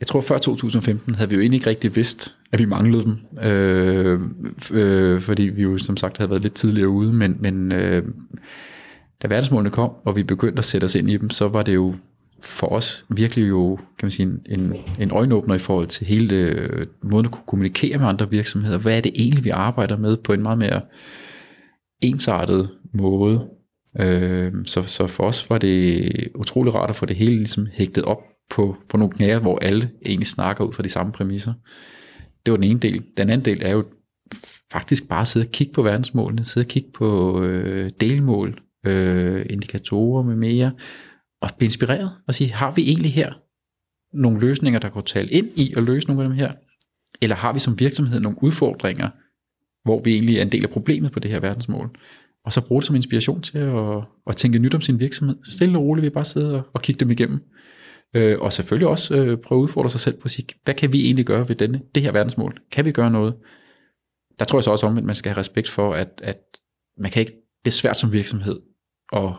jeg 0.00 0.06
tror 0.06 0.20
før 0.20 0.38
2015 0.38 1.14
havde 1.14 1.30
vi 1.30 1.34
jo 1.34 1.40
egentlig 1.40 1.58
ikke 1.58 1.70
rigtig 1.70 1.96
vidst, 1.96 2.34
at 2.52 2.58
vi 2.58 2.64
manglede 2.64 3.02
dem, 3.02 3.18
øh, 3.42 4.20
øh, 4.70 5.20
fordi 5.20 5.42
vi 5.42 5.62
jo 5.62 5.78
som 5.78 5.96
sagt 5.96 6.18
havde 6.18 6.30
været 6.30 6.42
lidt 6.42 6.54
tidligere 6.54 6.88
ude, 6.88 7.12
men, 7.12 7.36
men 7.40 7.72
øh, 7.72 8.04
da 9.22 9.28
verdensmålene 9.28 9.70
kom, 9.70 9.90
og 10.04 10.16
vi 10.16 10.22
begyndte 10.22 10.58
at 10.58 10.64
sætte 10.64 10.84
os 10.84 10.94
ind 10.94 11.10
i 11.10 11.16
dem, 11.16 11.30
så 11.30 11.48
var 11.48 11.62
det 11.62 11.74
jo 11.74 11.94
for 12.44 12.66
os 12.66 13.04
virkelig 13.08 13.48
jo 13.48 13.76
kan 13.76 14.06
man 14.06 14.10
sige, 14.10 14.38
en, 14.46 14.72
en 15.00 15.10
øjenåbner 15.10 15.54
i 15.54 15.58
forhold 15.58 15.86
til 15.86 16.06
hele 16.06 16.28
det, 16.30 16.88
måden 17.02 17.26
at 17.26 17.32
kunne 17.32 17.44
kommunikere 17.46 17.98
med 17.98 18.06
andre 18.06 18.30
virksomheder. 18.30 18.78
Hvad 18.78 18.96
er 18.96 19.00
det 19.00 19.12
egentlig, 19.14 19.44
vi 19.44 19.50
arbejder 19.50 19.96
med 19.96 20.16
på 20.16 20.32
en 20.32 20.42
meget 20.42 20.58
mere 20.58 20.80
ensartet 22.00 22.70
måde? 22.94 23.48
Øh, 24.00 24.52
så, 24.64 24.82
så 24.82 25.06
for 25.06 25.24
os 25.24 25.50
var 25.50 25.58
det 25.58 26.28
utrolig 26.34 26.74
rart 26.74 26.90
at 26.90 26.96
få 26.96 27.06
det 27.06 27.16
hele 27.16 27.36
ligesom 27.36 27.66
hægtet 27.72 28.04
op 28.04 28.22
på, 28.50 28.76
på 28.88 28.96
nogle 28.96 29.12
knæer, 29.12 29.38
hvor 29.38 29.58
alle 29.58 29.90
egentlig 30.06 30.26
snakker 30.26 30.64
ud 30.64 30.72
fra 30.72 30.82
de 30.82 30.88
samme 30.88 31.12
præmisser. 31.12 31.52
Det 32.46 32.52
var 32.52 32.56
den 32.56 32.70
ene 32.70 32.78
del. 32.78 33.02
Den 33.16 33.30
anden 33.30 33.44
del 33.44 33.62
er 33.62 33.70
jo 33.70 33.84
faktisk 34.72 35.08
bare 35.08 35.20
at 35.20 35.26
sidde 35.26 35.46
og 35.46 35.50
kigge 35.50 35.72
på 35.72 35.82
verdensmålene, 35.82 36.44
sidde 36.44 36.64
og 36.64 36.68
kigge 36.68 36.90
på 36.94 37.42
øh, 37.42 37.90
delmål, 38.00 38.60
øh, 38.86 39.46
indikatorer 39.50 40.22
med 40.22 40.36
mere, 40.36 40.72
og 41.44 41.50
blive 41.58 41.66
inspireret 41.66 42.10
og 42.26 42.34
sige, 42.34 42.52
har 42.52 42.70
vi 42.70 42.82
egentlig 42.82 43.12
her 43.12 43.32
nogle 44.12 44.40
løsninger, 44.40 44.80
der 44.80 44.88
kan 44.88 45.02
tale 45.02 45.30
ind 45.30 45.50
i 45.56 45.74
at 45.76 45.82
løse 45.82 46.06
nogle 46.06 46.22
af 46.22 46.28
dem 46.28 46.38
her? 46.38 46.52
Eller 47.22 47.36
har 47.36 47.52
vi 47.52 47.58
som 47.58 47.80
virksomhed 47.80 48.20
nogle 48.20 48.42
udfordringer, 48.42 49.10
hvor 49.84 50.02
vi 50.02 50.14
egentlig 50.14 50.38
er 50.38 50.42
en 50.42 50.52
del 50.52 50.64
af 50.64 50.70
problemet 50.70 51.12
på 51.12 51.18
det 51.18 51.30
her 51.30 51.40
verdensmål? 51.40 51.90
Og 52.44 52.52
så 52.52 52.66
bruge 52.66 52.80
det 52.80 52.86
som 52.86 52.96
inspiration 52.96 53.42
til 53.42 53.58
at, 53.58 54.04
at 54.26 54.36
tænke 54.36 54.58
nyt 54.58 54.74
om 54.74 54.80
sin 54.80 55.00
virksomhed. 55.00 55.36
Stille 55.44 55.78
og 55.78 55.84
roligt, 55.84 56.04
vi 56.04 56.10
bare 56.10 56.24
sidde 56.24 56.54
og, 56.54 56.62
og 56.72 56.82
kigge 56.82 57.00
dem 57.00 57.10
igennem. 57.10 57.40
Øh, 58.14 58.40
og 58.40 58.52
selvfølgelig 58.52 58.88
også 58.88 59.16
øh, 59.16 59.38
prøve 59.38 59.58
at 59.58 59.62
udfordre 59.62 59.90
sig 59.90 60.00
selv 60.00 60.16
på 60.16 60.24
at 60.24 60.30
sige, 60.30 60.46
hvad 60.64 60.74
kan 60.74 60.92
vi 60.92 61.04
egentlig 61.04 61.26
gøre 61.26 61.48
ved 61.48 61.56
denne, 61.56 61.82
det 61.94 62.02
her 62.02 62.12
verdensmål? 62.12 62.60
Kan 62.72 62.84
vi 62.84 62.92
gøre 62.92 63.10
noget? 63.10 63.34
Der 64.38 64.44
tror 64.44 64.58
jeg 64.58 64.64
så 64.64 64.70
også 64.70 64.86
om, 64.86 64.98
at 64.98 65.04
man 65.04 65.14
skal 65.14 65.30
have 65.32 65.38
respekt 65.38 65.68
for, 65.68 65.94
at, 65.94 66.20
at 66.24 66.40
man 66.98 67.10
kan 67.10 67.20
ikke, 67.20 67.32
det 67.64 67.70
er 67.70 67.74
svært 67.74 67.98
som 67.98 68.12
virksomhed 68.12 68.60
at 69.12 69.34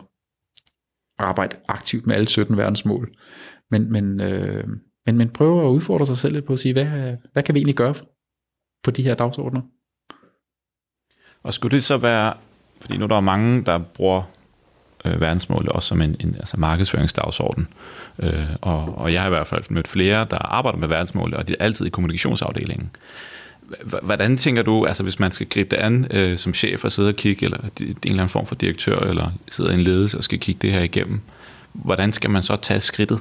arbejde 1.18 1.56
aktivt 1.68 2.06
med 2.06 2.14
alle 2.14 2.28
17 2.28 2.56
verdensmål. 2.56 3.16
Men, 3.70 3.92
men, 3.92 4.20
øh, 4.20 4.64
men, 5.06 5.18
men 5.18 5.30
prøve 5.30 5.66
at 5.66 5.70
udfordre 5.70 6.06
sig 6.06 6.16
selv 6.16 6.34
lidt 6.34 6.44
på 6.44 6.52
at 6.52 6.58
sige, 6.58 6.72
hvad, 6.72 7.16
hvad 7.32 7.42
kan 7.42 7.54
vi 7.54 7.58
egentlig 7.58 7.76
gøre 7.76 7.94
på 8.84 8.90
de 8.90 9.02
her 9.02 9.14
dagsordner? 9.14 9.60
Og 11.42 11.54
skulle 11.54 11.76
det 11.76 11.84
så 11.84 11.96
være, 11.96 12.34
fordi 12.80 12.96
nu 12.96 13.06
der 13.06 13.16
er 13.16 13.20
mange, 13.20 13.64
der 13.64 13.78
bruger 13.78 14.22
øh, 15.04 15.20
verdensmål 15.20 15.68
også 15.70 15.88
som 15.88 16.02
en, 16.02 16.16
en 16.20 16.34
altså 16.34 16.60
markedsføringsdagsorden, 16.60 17.68
øh, 18.18 18.46
og, 18.60 18.98
og 18.98 19.12
jeg 19.12 19.20
har 19.20 19.28
i 19.28 19.30
hvert 19.30 19.46
fald 19.46 19.64
mødt 19.70 19.88
flere, 19.88 20.26
der 20.30 20.38
arbejder 20.38 20.78
med 20.78 20.88
verdensmål, 20.88 21.34
og 21.34 21.48
de 21.48 21.52
er 21.52 21.64
altid 21.64 21.86
i 21.86 21.90
kommunikationsafdelingen. 21.90 22.90
Hvordan 24.02 24.36
tænker 24.36 24.62
du, 24.62 24.84
altså 24.84 25.02
hvis 25.02 25.18
man 25.18 25.32
skal 25.32 25.46
gribe 25.46 25.70
det 25.70 25.76
an 25.76 26.06
øh, 26.10 26.38
som 26.38 26.54
chef 26.54 26.84
og 26.84 26.92
sidde 26.92 27.08
og 27.08 27.16
kigge, 27.16 27.44
eller 27.44 27.58
en 27.58 27.70
eller 27.80 28.12
anden 28.12 28.28
form 28.28 28.46
for 28.46 28.54
direktør, 28.54 28.98
eller 28.98 29.30
sidder 29.48 29.70
i 29.70 29.74
en 29.74 29.80
ledelse 29.80 30.18
og 30.18 30.24
skal 30.24 30.38
kigge 30.38 30.58
det 30.62 30.72
her 30.72 30.82
igennem, 30.82 31.20
hvordan 31.72 32.12
skal 32.12 32.30
man 32.30 32.42
så 32.42 32.56
tage 32.56 32.80
skridtet? 32.80 33.18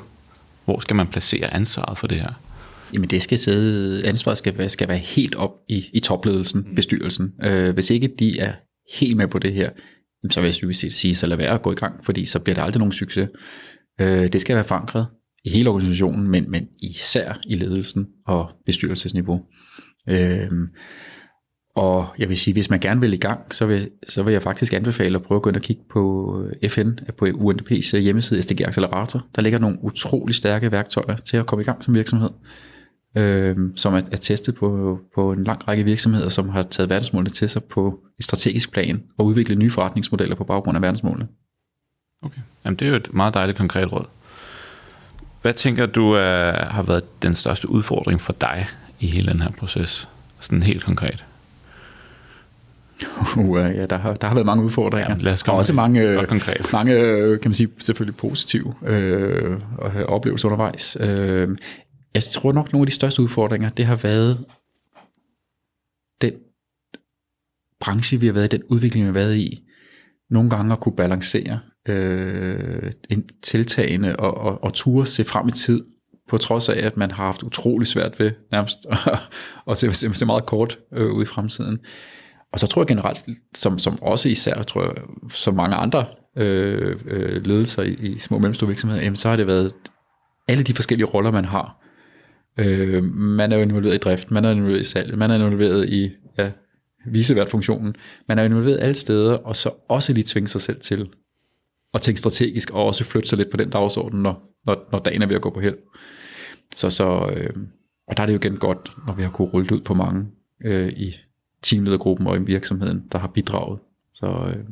Hvor 0.65 0.79
skal 0.79 0.95
man 0.95 1.07
placere 1.07 1.53
ansvaret 1.53 1.97
for 1.97 2.07
det 2.07 2.19
her? 2.19 2.31
Jamen 2.93 3.09
det 3.09 3.21
skal 3.21 3.39
sidde, 3.39 4.07
ansvaret 4.07 4.37
skal 4.37 4.57
være, 4.57 4.69
skal 4.69 4.87
være 4.87 4.97
helt 4.97 5.35
op 5.35 5.51
i, 5.69 5.85
i 5.93 5.99
topledelsen, 5.99 6.65
mm. 6.67 6.75
bestyrelsen. 6.75 7.33
Øh, 7.43 7.73
hvis 7.73 7.89
ikke 7.89 8.09
de 8.19 8.39
er 8.39 8.53
helt 8.99 9.17
med 9.17 9.27
på 9.27 9.39
det 9.39 9.53
her, 9.53 9.69
så 10.31 10.41
vil 10.41 10.53
jeg 10.61 10.75
sige, 10.75 11.15
så 11.15 11.27
lad 11.27 11.37
være 11.37 11.53
at 11.53 11.61
gå 11.61 11.71
i 11.71 11.75
gang, 11.75 12.05
fordi 12.05 12.25
så 12.25 12.39
bliver 12.39 12.55
det 12.55 12.61
aldrig 12.61 12.79
nogen 12.79 12.91
succes. 12.91 13.29
Øh, 14.01 14.33
det 14.33 14.41
skal 14.41 14.55
være 14.55 14.65
forankret 14.65 15.05
i 15.45 15.49
hele 15.49 15.69
organisationen, 15.69 16.27
men, 16.27 16.51
men 16.51 16.67
især 16.79 17.39
i 17.47 17.55
ledelsen 17.55 18.07
og 18.27 18.51
bestyrelsesniveau. 18.65 19.41
Øhm, 20.09 20.67
og 21.75 22.07
jeg 22.19 22.29
vil 22.29 22.37
sige, 22.37 22.53
hvis 22.53 22.69
man 22.69 22.79
gerne 22.79 23.01
vil 23.01 23.13
i 23.13 23.17
gang, 23.17 23.53
så 23.53 23.65
vil, 23.65 23.89
så 24.07 24.23
vil 24.23 24.31
jeg 24.31 24.41
faktisk 24.41 24.73
anbefale 24.73 25.15
at 25.15 25.23
prøve 25.23 25.35
at 25.35 25.41
gå 25.41 25.49
ind 25.49 25.55
og 25.55 25.61
kigge 25.61 25.83
på 25.89 26.33
øh, 26.61 26.69
FN, 26.69 26.91
på 27.17 27.25
UNDP's 27.25 27.95
øh, 27.95 28.01
hjemmeside 28.01 28.41
SDG 28.41 28.61
Accelerator. 28.67 29.25
Der 29.35 29.41
ligger 29.41 29.59
nogle 29.59 29.77
utrolig 29.83 30.35
stærke 30.35 30.71
værktøjer 30.71 31.15
til 31.15 31.37
at 31.37 31.45
komme 31.45 31.61
i 31.61 31.65
gang 31.65 31.83
som 31.83 31.95
virksomhed, 31.95 32.29
øhm, 33.17 33.77
som 33.77 33.93
er, 33.93 34.01
er 34.11 34.17
testet 34.17 34.55
på, 34.55 34.99
på 35.15 35.31
en 35.31 35.43
lang 35.43 35.67
række 35.67 35.83
virksomheder, 35.83 36.29
som 36.29 36.49
har 36.49 36.63
taget 36.63 36.89
verdensmålene 36.89 37.29
til 37.29 37.49
sig 37.49 37.63
på 37.63 37.99
et 38.19 38.25
strategisk 38.25 38.71
plan 38.71 39.03
og 39.17 39.25
udviklet 39.25 39.57
nye 39.57 39.71
forretningsmodeller 39.71 40.35
på 40.35 40.43
baggrund 40.43 40.75
af 40.75 40.81
verdensmålene. 40.81 41.27
Okay, 42.23 42.41
Jamen, 42.65 42.77
det 42.79 42.85
er 42.85 42.89
jo 42.89 42.95
et 42.95 43.13
meget 43.13 43.33
dejligt 43.33 43.57
konkret 43.57 43.91
råd. 43.93 44.05
Hvad 45.45 45.53
tænker 45.53 45.85
du 45.85 46.11
er, 46.11 46.65
har 46.65 46.83
været 46.83 47.23
den 47.23 47.33
største 47.33 47.69
udfordring 47.69 48.21
for 48.21 48.33
dig 48.33 48.67
i 48.99 49.07
hele 49.07 49.31
den 49.31 49.41
her 49.41 49.51
proces? 49.51 50.09
Sådan 50.39 50.63
helt 50.63 50.83
konkret. 50.83 51.25
Uh, 53.37 53.57
ja, 53.57 53.85
der 53.85 53.97
har, 53.97 54.13
der 54.13 54.27
har 54.27 54.35
været 54.35 54.45
mange 54.45 54.63
udfordringer. 54.63 55.09
Ja, 55.09 55.17
lad 55.17 55.33
os 55.33 55.43
og 55.43 55.55
også 55.55 55.73
mange, 55.73 56.01
øh, 56.01 56.25
konkret. 56.25 56.73
mange, 56.73 56.93
øh, 56.93 57.39
kan 57.39 57.49
man 57.49 57.53
sige, 57.53 57.69
selvfølgelig 57.79 58.17
positive 58.17 58.73
øh, 58.85 59.61
oplevelser 60.07 60.47
undervejs. 60.47 60.97
Øh, 60.99 61.57
jeg 62.13 62.23
tror 62.23 62.51
nok, 62.51 62.73
nogle 62.73 62.83
af 62.83 62.87
de 62.87 62.93
største 62.93 63.21
udfordringer, 63.21 63.69
det 63.69 63.85
har 63.85 63.95
været 63.95 64.45
den 66.21 66.33
branche, 67.79 68.19
vi 68.19 68.25
har 68.25 68.33
været 68.33 68.53
i, 68.53 68.57
den 68.57 68.63
udvikling, 68.69 69.05
vi 69.05 69.07
har 69.07 69.13
været 69.13 69.35
i, 69.35 69.63
nogle 70.29 70.49
gange 70.49 70.73
at 70.73 70.79
kunne 70.79 70.95
balancere 70.95 71.59
øh, 71.89 72.91
en 73.09 73.29
tiltagende 73.43 74.15
og, 74.15 74.37
og, 74.37 74.63
og 74.63 74.73
ture 74.73 75.05
se 75.05 75.23
frem 75.23 75.47
i 75.47 75.51
tid, 75.51 75.81
på 76.27 76.37
trods 76.37 76.69
af, 76.69 76.85
at 76.85 76.97
man 76.97 77.11
har 77.11 77.25
haft 77.25 77.43
utrolig 77.43 77.87
svært 77.87 78.19
ved 78.19 78.31
nærmest 78.51 78.77
at, 78.91 79.19
at 79.69 79.77
se, 79.77 79.93
se, 79.93 80.15
se 80.15 80.25
meget 80.25 80.45
kort 80.45 80.79
øh, 80.93 81.11
ud 81.11 81.23
i 81.23 81.25
fremtiden. 81.25 81.79
Og 82.53 82.59
så 82.59 82.67
tror 82.67 82.81
jeg 82.81 82.87
generelt, 82.87 83.19
som, 83.55 83.79
som 83.79 84.01
også 84.01 84.29
især, 84.29 84.61
tror 84.61 84.83
jeg, 84.83 84.93
som 85.29 85.55
mange 85.55 85.75
andre 85.75 86.05
øh, 86.37 86.99
øh, 87.05 87.45
ledelser 87.45 87.83
i, 87.83 87.93
i 87.93 88.17
små 88.17 88.37
og 88.37 88.41
mellemstore 88.41 88.67
virksomheder, 88.67 89.03
jamen, 89.03 89.17
så 89.17 89.29
har 89.29 89.35
det 89.35 89.47
været 89.47 89.73
alle 90.47 90.63
de 90.63 90.73
forskellige 90.73 91.07
roller, 91.07 91.31
man 91.31 91.45
har. 91.45 91.81
Øh, 92.57 93.03
man 93.13 93.51
er 93.51 93.55
jo 93.55 93.61
involveret 93.61 93.95
i 93.95 93.97
drift, 93.97 94.31
man 94.31 94.45
er 94.45 94.51
involveret 94.51 94.79
i 94.79 94.83
salg, 94.83 95.17
man 95.17 95.31
er 95.31 95.35
involveret 95.35 95.89
i 95.89 96.11
ja, 96.37 96.51
visevært-funktionen. 97.05 97.95
Man 98.27 98.39
er 98.39 98.43
involveret 98.43 98.79
alle 98.81 98.95
steder, 98.95 99.33
og 99.33 99.55
så 99.55 99.69
også 99.89 100.13
lige 100.13 100.25
tvinge 100.27 100.47
sig 100.47 100.61
selv 100.61 100.79
til 100.79 101.09
at 101.95 102.01
tænke 102.01 102.19
strategisk, 102.19 102.71
og 102.71 102.85
også 102.85 103.03
flytte 103.03 103.29
sig 103.29 103.37
lidt 103.37 103.49
på 103.49 103.57
den 103.57 103.69
dagsorden, 103.69 104.21
når, 104.21 104.51
når, 104.65 104.89
når 104.91 104.99
dagen 104.99 105.21
er 105.21 105.27
ved 105.27 105.35
at 105.35 105.41
gå 105.41 105.49
på 105.49 105.59
held. 105.59 105.77
Så, 106.75 106.89
så, 106.89 107.33
øh, 107.35 107.53
og 108.07 108.17
der 108.17 108.23
er 108.23 108.27
det 108.27 108.33
jo 108.33 108.39
igen 108.39 108.57
godt, 108.57 108.91
når 109.07 109.13
vi 109.13 109.23
har 109.23 109.29
kunnet 109.29 109.53
rulle 109.53 109.73
ud 109.73 109.81
på 109.81 109.93
mange 109.93 110.27
øh, 110.65 110.89
i 110.89 111.15
teamledergruppen 111.61 112.27
og 112.27 112.37
i 112.37 112.41
virksomheden, 112.41 113.03
der 113.11 113.17
har 113.17 113.27
bidraget. 113.27 113.79
Så, 114.13 114.27
øh, 114.27 114.63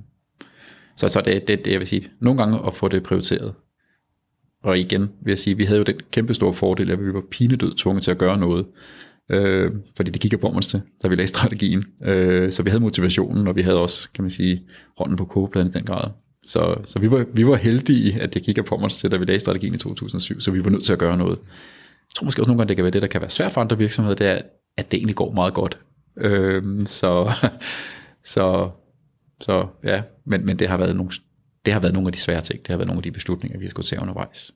så, 0.97 1.07
så 1.07 1.21
det, 1.21 1.47
det, 1.47 1.65
det, 1.65 1.71
jeg 1.71 1.79
vil 1.79 1.87
sige, 1.87 2.09
nogle 2.19 2.37
gange 2.37 2.67
at 2.67 2.75
få 2.75 2.87
det 2.87 3.03
prioriteret. 3.03 3.53
Og 4.63 4.79
igen 4.79 5.01
vil 5.01 5.31
jeg 5.31 5.39
sige, 5.39 5.57
vi 5.57 5.65
havde 5.65 5.77
jo 5.77 5.83
den 5.83 5.99
kæmpe 6.11 6.33
store 6.33 6.53
fordel, 6.53 6.91
at 6.91 7.05
vi 7.05 7.13
var 7.13 7.23
pinedød 7.31 7.75
tvunget 7.75 8.03
til 8.03 8.11
at 8.11 8.17
gøre 8.17 8.37
noget. 8.37 8.65
Øh, 9.29 9.71
fordi 9.95 10.11
det 10.11 10.21
gik 10.21 10.39
på 10.39 10.47
os 10.47 10.67
til, 10.67 10.81
da 11.03 11.07
vi 11.07 11.15
lagde 11.15 11.27
strategien. 11.27 11.83
Øh, 12.03 12.51
så 12.51 12.63
vi 12.63 12.69
havde 12.69 12.83
motivationen, 12.83 13.47
og 13.47 13.55
vi 13.55 13.61
havde 13.61 13.79
også, 13.79 14.09
kan 14.11 14.23
man 14.23 14.29
sige, 14.29 14.63
hånden 14.97 15.17
på 15.17 15.25
kogepladen 15.25 15.67
i 15.67 15.71
den 15.71 15.85
grad. 15.85 16.09
Så, 16.45 16.75
så 16.85 16.99
vi, 16.99 17.11
var, 17.11 17.25
vi 17.33 17.47
var 17.47 17.55
heldige, 17.55 18.21
at 18.21 18.33
det 18.33 18.43
gik 18.43 18.65
på 18.65 18.75
os 18.75 18.97
til, 18.97 19.11
da 19.11 19.17
vi 19.17 19.25
lagde 19.25 19.39
strategien 19.39 19.73
i 19.73 19.77
2007, 19.77 20.39
så 20.39 20.51
vi 20.51 20.63
var 20.63 20.69
nødt 20.69 20.83
til 20.83 20.93
at 20.93 20.99
gøre 20.99 21.17
noget. 21.17 21.39
Jeg 22.13 22.15
tror 22.15 22.25
måske 22.25 22.41
også 22.41 22.49
nogle 22.49 22.59
gange, 22.59 22.69
det 22.69 22.77
kan 22.77 22.83
være 22.83 22.91
det, 22.91 23.01
der 23.01 23.07
kan 23.07 23.21
være 23.21 23.29
svært 23.29 23.51
for 23.51 23.61
andre 23.61 23.77
virksomheder, 23.77 24.15
det 24.15 24.27
er, 24.27 24.41
at 24.77 24.91
det 24.91 24.97
egentlig 24.97 25.15
går 25.15 25.31
meget 25.31 25.53
godt. 25.53 25.79
Øhm, 26.17 26.85
så, 26.85 27.33
så, 28.33 28.69
så 29.41 29.67
ja, 29.83 30.01
men, 30.25 30.45
men 30.45 30.59
det 30.59 30.67
har 30.67 30.77
været 30.77 30.95
nogle, 30.95 31.11
det 31.65 31.73
har 31.73 31.79
været 31.79 31.93
nogle 31.93 32.07
af 32.07 32.13
de 32.13 32.19
svære 32.19 32.41
ting, 32.41 32.59
det 32.59 32.67
har 32.67 32.77
været 32.77 32.87
nogle 32.87 32.99
af 32.99 33.03
de 33.03 33.11
beslutninger, 33.11 33.59
vi 33.59 33.65
har 33.65 33.69
skulle 33.69 33.85
tage 33.85 34.01
undervejs. 34.01 34.51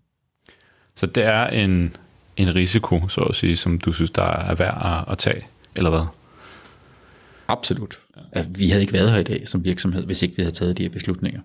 Så 0.96 1.06
det 1.06 1.24
er 1.24 1.48
en, 1.48 1.96
en 2.38 2.56
risiko, 2.56 3.08
så 3.08 3.22
at 3.22 3.36
sige, 3.36 3.56
som 3.56 3.80
du 3.80 3.94
synes, 3.94 4.12
der 4.12 4.24
er 4.24 4.56
værd 4.56 5.06
at, 5.08 5.12
at 5.12 5.18
tage, 5.18 5.48
eller 5.76 5.90
hvad? 5.90 6.06
Absolut. 7.48 8.00
Ja. 8.36 8.46
Vi 8.50 8.70
havde 8.70 8.82
ikke 8.82 8.94
været 8.94 9.12
her 9.12 9.20
i 9.20 9.24
dag 9.24 9.48
som 9.48 9.64
virksomhed, 9.64 10.06
hvis 10.06 10.24
ikke 10.24 10.36
vi 10.36 10.42
havde 10.42 10.54
taget 10.54 10.78
de 10.78 10.84
her 10.84 10.90
beslutninger. 10.90 11.42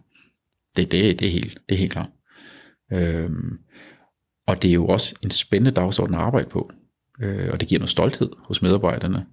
Det, 0.77 0.93
det, 0.93 1.21
det, 1.21 1.27
er, 1.27 1.33
helt, 1.33 1.59
det 1.69 1.75
er 1.75 1.79
helt 1.79 1.93
klart. 1.93 2.11
Øhm, 2.93 3.59
og 4.47 4.63
det 4.63 4.69
er 4.69 4.75
jo 4.75 4.87
også 4.87 5.15
en 5.23 5.31
spændende 5.31 5.71
dagsorden 5.71 6.15
at 6.15 6.21
arbejde 6.21 6.49
på, 6.49 6.71
øh, 7.23 7.49
og 7.53 7.61
det 7.61 7.69
giver 7.69 7.79
noget 7.79 7.91
stolthed 7.91 8.31
hos 8.39 8.63
medarbejderne. 8.63 9.27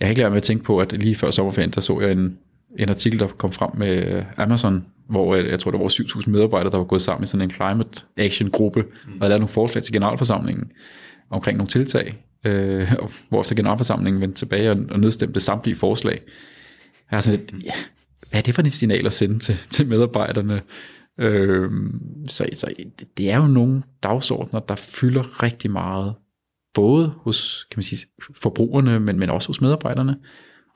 Jeg 0.00 0.06
har 0.06 0.10
ikke 0.10 0.22
lært 0.22 0.32
med 0.32 0.36
at 0.36 0.42
tænke 0.42 0.64
på, 0.64 0.78
at 0.80 0.92
lige 0.92 1.14
før 1.14 1.30
sommerferien, 1.30 1.70
der 1.70 1.80
så 1.80 2.00
jeg 2.00 2.12
en, 2.12 2.38
en 2.78 2.88
artikel, 2.88 3.18
der 3.18 3.28
kom 3.28 3.52
frem 3.52 3.70
med 3.76 4.24
Amazon, 4.36 4.86
hvor 5.08 5.34
jeg 5.36 5.60
tror, 5.60 5.70
der 5.70 5.78
var 5.78 5.88
7.000 5.88 6.30
medarbejdere, 6.30 6.70
der 6.70 6.78
var 6.78 6.84
gået 6.84 7.02
sammen 7.02 7.22
i 7.22 7.26
sådan 7.26 7.44
en 7.44 7.50
climate 7.50 8.02
action 8.16 8.50
gruppe, 8.50 8.82
mm. 8.82 9.12
og 9.20 9.28
lavet 9.28 9.40
nogle 9.40 9.52
forslag 9.52 9.84
til 9.84 9.92
generalforsamlingen 9.92 10.72
omkring 11.30 11.58
nogle 11.58 11.68
tiltag, 11.68 12.24
øh, 12.44 12.92
hvor 13.28 13.40
efter 13.40 13.54
generalforsamlingen 13.54 14.20
vendte 14.20 14.38
tilbage 14.38 14.70
og, 14.70 14.78
og 14.90 15.00
nedstemte 15.00 15.40
samtlige 15.40 15.76
forslag. 15.76 16.20
Jeg 17.10 17.16
har 17.16 17.20
sådan 17.20 17.40
et, 17.40 17.54
ja, 17.64 17.72
hvad 18.36 18.42
er 18.42 18.44
det 18.44 18.54
for 18.54 18.62
et 18.62 18.72
signal 18.72 19.06
at 19.06 19.12
sende 19.12 19.38
til, 19.38 19.58
til 19.70 19.86
medarbejderne? 19.86 20.62
Øh, 21.18 21.70
så, 22.28 22.48
så 22.52 22.74
det 23.16 23.30
er 23.30 23.36
jo 23.36 23.46
nogle 23.46 23.82
dagsordner, 24.02 24.60
der 24.60 24.74
fylder 24.74 25.42
rigtig 25.42 25.70
meget, 25.70 26.14
både 26.74 27.14
hos 27.16 27.66
kan 27.70 27.78
man 27.78 27.82
sige, 27.82 28.06
forbrugerne, 28.42 29.00
men, 29.00 29.18
men 29.18 29.30
også 29.30 29.48
hos 29.48 29.60
medarbejderne. 29.60 30.16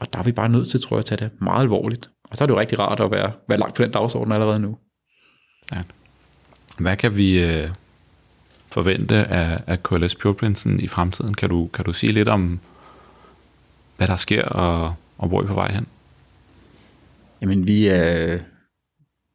Og 0.00 0.12
der 0.12 0.18
er 0.18 0.22
vi 0.22 0.32
bare 0.32 0.48
nødt 0.48 0.68
til, 0.68 0.82
tror 0.82 0.96
jeg, 0.96 0.98
at 0.98 1.04
tage 1.04 1.24
det 1.24 1.40
meget 1.40 1.60
alvorligt. 1.60 2.10
Og 2.24 2.36
så 2.36 2.44
er 2.44 2.46
det 2.46 2.54
jo 2.54 2.60
rigtig 2.60 2.78
rart 2.78 3.00
at 3.00 3.10
være, 3.10 3.32
være 3.48 3.58
langt 3.58 3.76
på 3.76 3.82
den 3.82 3.90
dagsorden 3.90 4.32
allerede 4.32 4.60
nu. 4.60 4.78
Ja. 5.72 5.82
Hvad 6.78 6.96
kan 6.96 7.16
vi 7.16 7.38
øh, 7.38 7.70
forvente 8.66 9.16
af, 9.16 9.62
af 9.66 9.82
KLS 9.82 10.14
Pureprinsen 10.14 10.80
i 10.80 10.88
fremtiden? 10.88 11.34
Kan 11.34 11.48
du, 11.48 11.66
kan 11.66 11.84
du 11.84 11.92
sige 11.92 12.12
lidt 12.12 12.28
om, 12.28 12.60
hvad 13.96 14.06
der 14.06 14.16
sker, 14.16 14.44
og, 14.44 14.94
og 15.18 15.28
hvor 15.28 15.40
I 15.40 15.44
er 15.44 15.48
på 15.48 15.54
vej 15.54 15.72
hen? 15.72 15.86
Jamen, 17.42 17.66
vi, 17.66 17.86
er, 17.86 18.38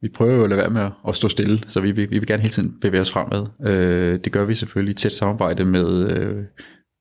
vi 0.01 0.09
prøver 0.09 0.35
jo 0.35 0.43
at 0.43 0.49
lade 0.49 0.61
være 0.61 0.69
med 0.69 0.89
at 1.07 1.15
stå 1.15 1.27
stille, 1.27 1.61
så 1.67 1.79
vi, 1.81 1.91
vi, 1.91 2.05
vi 2.05 2.19
vil 2.19 2.27
gerne 2.27 2.41
hele 2.41 2.53
tiden 2.53 2.79
bevæge 2.81 3.01
os 3.01 3.11
fremad. 3.11 3.45
Øh, 3.65 4.19
det 4.23 4.31
gør 4.31 4.45
vi 4.45 4.53
selvfølgelig 4.53 4.91
i 4.91 4.95
tæt 4.95 5.11
samarbejde 5.11 5.65
med 5.65 6.11
øh, 6.11 6.43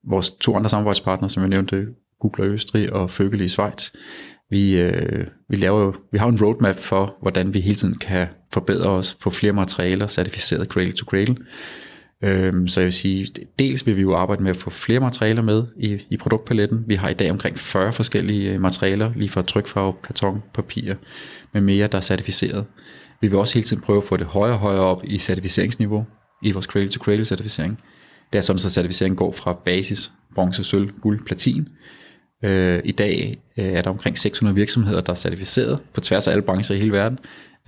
vores 0.08 0.30
to 0.30 0.56
andre 0.56 0.68
samarbejdspartnere, 0.68 1.30
som 1.30 1.40
jeg 1.42 1.50
nævnte, 1.50 1.86
Google 2.20 2.44
og 2.44 2.54
Østrig 2.54 2.92
og 2.92 3.10
Føgel 3.10 3.40
i 3.40 3.48
Schweiz. 3.48 3.90
Vi, 4.50 4.76
øh, 4.76 5.26
vi, 5.48 5.56
laver 5.56 5.80
jo, 5.80 5.94
vi 6.12 6.18
har 6.18 6.28
en 6.28 6.42
roadmap 6.42 6.76
for, 6.76 7.16
hvordan 7.22 7.54
vi 7.54 7.60
hele 7.60 7.76
tiden 7.76 7.98
kan 7.98 8.26
forbedre 8.52 8.90
os, 8.90 9.16
få 9.20 9.30
flere 9.30 9.52
materialer 9.52 10.06
certificeret 10.06 10.68
cradle 10.68 10.92
to 10.92 11.04
cradle. 11.04 11.36
Øhm, 12.24 12.68
så 12.68 12.80
jeg 12.80 12.84
vil 12.84 12.92
sige, 12.92 13.26
dels 13.58 13.86
vil 13.86 13.96
vi 13.96 14.00
jo 14.00 14.14
arbejde 14.14 14.42
med 14.42 14.50
at 14.50 14.56
få 14.56 14.70
flere 14.70 15.00
materialer 15.00 15.42
med 15.42 15.64
i, 15.76 15.98
i 16.10 16.16
produktpaletten. 16.16 16.84
Vi 16.86 16.94
har 16.94 17.08
i 17.08 17.14
dag 17.14 17.30
omkring 17.30 17.58
40 17.58 17.92
forskellige 17.92 18.52
øh, 18.52 18.60
materialer, 18.60 19.12
lige 19.16 19.28
fra 19.28 19.42
trykfarve, 19.42 19.94
karton, 20.04 20.42
papir 20.54 20.94
med 21.52 21.60
mere, 21.60 21.86
der 21.86 21.98
er 21.98 22.02
certificeret. 22.02 22.66
Vi 23.20 23.28
vil 23.28 23.38
også 23.38 23.54
hele 23.54 23.66
tiden 23.66 23.82
prøve 23.82 23.98
at 23.98 24.04
få 24.04 24.16
det 24.16 24.26
højere 24.26 24.54
og 24.54 24.60
højere 24.60 24.80
op 24.80 25.00
i 25.04 25.18
certificeringsniveau 25.18 26.06
i 26.42 26.52
vores 26.52 26.66
cradle 26.66 26.88
to 26.88 27.04
cradle 27.04 27.24
certificering. 27.24 27.78
Det 28.32 28.38
er 28.38 28.42
sådan, 28.42 28.58
så 28.58 28.70
certificeringen 28.70 29.16
går 29.16 29.32
fra 29.32 29.52
basis, 29.64 30.10
bronze, 30.34 30.64
sølv, 30.64 30.90
guld, 31.00 31.26
platin. 31.26 31.68
Øh, 32.44 32.80
I 32.84 32.92
dag 32.92 33.42
øh, 33.56 33.64
er 33.64 33.82
der 33.82 33.90
omkring 33.90 34.18
600 34.18 34.54
virksomheder, 34.54 35.00
der 35.00 35.10
er 35.10 35.16
certificeret 35.16 35.78
på 35.94 36.00
tværs 36.00 36.28
af 36.28 36.32
alle 36.32 36.42
brancher 36.42 36.76
i 36.76 36.78
hele 36.78 36.92
verden. 36.92 37.18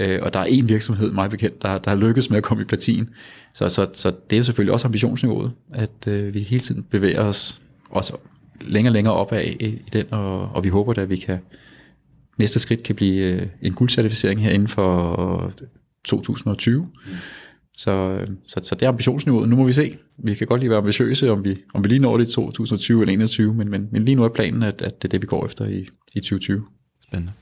Øh, 0.01 0.19
og 0.23 0.35
der 0.35 0.41
er 0.41 0.45
en 0.45 0.69
virksomhed, 0.69 1.13
mig 1.13 1.31
bekendt, 1.31 1.63
der, 1.63 1.79
der 1.79 1.91
har 1.91 1.97
lykkes 1.97 2.31
med 2.31 2.39
at 2.39 2.43
komme 2.45 2.63
i 2.63 2.67
platin. 2.67 3.09
Så, 3.55 3.69
så, 3.69 3.89
så 3.93 4.13
det 4.31 4.37
er 4.37 4.39
jo 4.39 4.45
selvfølgelig 4.45 4.73
også 4.73 4.89
ambitionsniveauet, 4.89 5.53
at 5.75 6.07
øh, 6.07 6.35
vi 6.35 6.41
hele 6.41 6.63
tiden 6.63 6.83
bevæger 6.83 7.21
os 7.21 7.63
også 7.91 8.17
længere 8.61 8.91
og 8.91 8.95
længere 8.95 9.15
opad 9.15 9.45
i, 9.45 9.67
i 9.67 9.91
den, 9.93 10.07
og, 10.11 10.49
og 10.49 10.65
vi 10.65 10.69
håber 10.69 11.03
at 11.03 11.11
vi 11.11 11.17
kan 11.17 11.39
næste 12.39 12.61
skridt 12.61 12.83
kan 12.83 12.95
blive 12.95 13.25
øh, 13.25 13.47
en 13.63 13.73
guldcertificering 13.73 14.43
her 14.43 14.51
inden 14.51 14.69
for 14.69 15.53
2020. 16.05 16.83
Mm. 16.83 17.13
Så, 17.77 17.91
øh, 17.91 18.29
så, 18.47 18.61
så 18.63 18.75
det 18.75 18.83
er 18.83 18.89
ambitionsniveauet. 18.89 19.49
Nu 19.49 19.57
må 19.57 19.65
vi 19.65 19.73
se. 19.73 19.97
Vi 20.19 20.35
kan 20.35 20.47
godt 20.47 20.61
lige 20.61 20.71
være 20.71 20.79
ambitiøse, 20.79 21.31
om 21.31 21.45
vi, 21.45 21.57
om 21.75 21.85
vi 21.85 21.89
lige 21.89 21.99
når 21.99 22.17
det 22.17 22.29
i 22.29 22.33
2020 22.33 23.03
eller 23.03 23.13
2021, 23.13 23.55
men, 23.55 23.71
men, 23.71 23.89
men 23.93 24.05
lige 24.05 24.15
nu 24.15 24.25
er 24.25 24.29
planen, 24.29 24.63
at, 24.63 24.83
at 24.83 25.03
det 25.03 25.09
er 25.09 25.11
det, 25.11 25.23
vi 25.23 25.27
går 25.27 25.47
efter 25.47 25.65
i, 25.65 25.89
i 26.15 26.21
2020. 26.21 26.65
Spændende. 27.03 27.33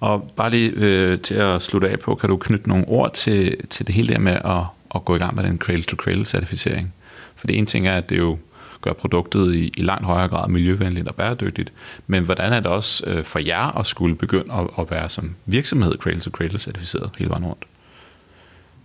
Og 0.00 0.32
bare 0.36 0.50
lige 0.50 0.70
øh, 0.70 1.18
til 1.20 1.34
at 1.34 1.62
slutte 1.62 1.88
af 1.88 1.98
på, 1.98 2.14
kan 2.14 2.28
du 2.28 2.36
knytte 2.36 2.68
nogle 2.68 2.88
ord 2.88 3.14
til, 3.14 3.68
til 3.68 3.86
det 3.86 3.94
hele 3.94 4.08
der 4.08 4.18
med 4.18 4.32
at, 4.32 4.60
at 4.94 5.04
gå 5.04 5.16
i 5.16 5.18
gang 5.18 5.36
med 5.36 5.44
den 5.44 5.58
cradle-to-cradle 5.58 6.24
certificering? 6.24 6.94
For 7.36 7.46
det 7.46 7.58
ene 7.58 7.66
ting 7.66 7.86
er, 7.86 7.96
at 7.96 8.10
det 8.10 8.18
jo 8.18 8.38
gør 8.80 8.92
produktet 8.92 9.54
i, 9.54 9.72
i 9.76 9.82
langt 9.82 10.06
højere 10.06 10.28
grad 10.28 10.48
miljøvenligt 10.48 11.08
og 11.08 11.14
bæredygtigt, 11.14 11.72
men 12.06 12.24
hvordan 12.24 12.52
er 12.52 12.60
det 12.60 12.66
også 12.66 13.04
øh, 13.06 13.24
for 13.24 13.38
jer 13.38 13.78
at 13.78 13.86
skulle 13.86 14.16
begynde 14.16 14.54
at, 14.54 14.66
at 14.78 14.90
være 14.90 15.08
som 15.08 15.34
virksomhed 15.46 15.94
cradle-to-cradle 15.98 16.58
certificeret 16.58 17.10
hele 17.18 17.30
vejen 17.30 17.44
rundt? 17.44 17.64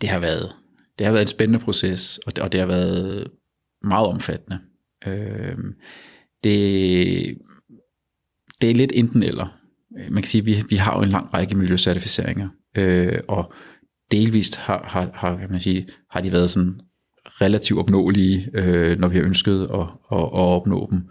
Det 0.01 0.09
har 0.09 0.19
været, 0.19 0.51
det 0.99 1.05
har 1.05 1.13
været 1.13 1.23
en 1.23 1.27
spændende 1.27 1.59
proces, 1.65 2.19
og 2.25 2.35
det, 2.35 2.43
og 2.43 2.51
det 2.51 2.59
har 2.59 2.67
været 2.67 3.27
meget 3.83 4.07
omfattende. 4.07 4.59
Øh, 5.07 5.57
det, 6.43 7.37
det 8.61 8.69
er 8.69 8.75
lidt 8.75 8.91
enten 8.95 9.23
eller. 9.23 9.47
Øh, 9.99 10.11
man 10.11 10.23
kan 10.23 10.29
sige, 10.29 10.41
at 10.41 10.45
vi, 10.45 10.63
vi 10.69 10.75
har 10.75 10.97
jo 10.97 11.03
en 11.03 11.09
lang 11.09 11.33
række 11.33 11.57
miljøcertificeringer, 11.57 12.49
øh, 12.77 13.19
og 13.27 13.53
delvist 14.11 14.55
har, 14.55 14.85
har, 14.87 15.11
har, 15.13 15.37
kan 15.37 15.51
man 15.51 15.59
sige, 15.59 15.87
har 16.11 16.21
de 16.21 16.31
været 16.31 16.49
sådan 16.49 16.81
relativt 17.27 17.79
opnåelige, 17.79 18.49
øh, 18.53 18.99
når 18.99 19.07
vi 19.07 19.15
har 19.15 19.23
ønsket 19.23 19.63
at, 19.73 19.79
at, 20.11 20.19
at 20.19 20.31
opnå 20.31 20.87
dem. 20.91 21.03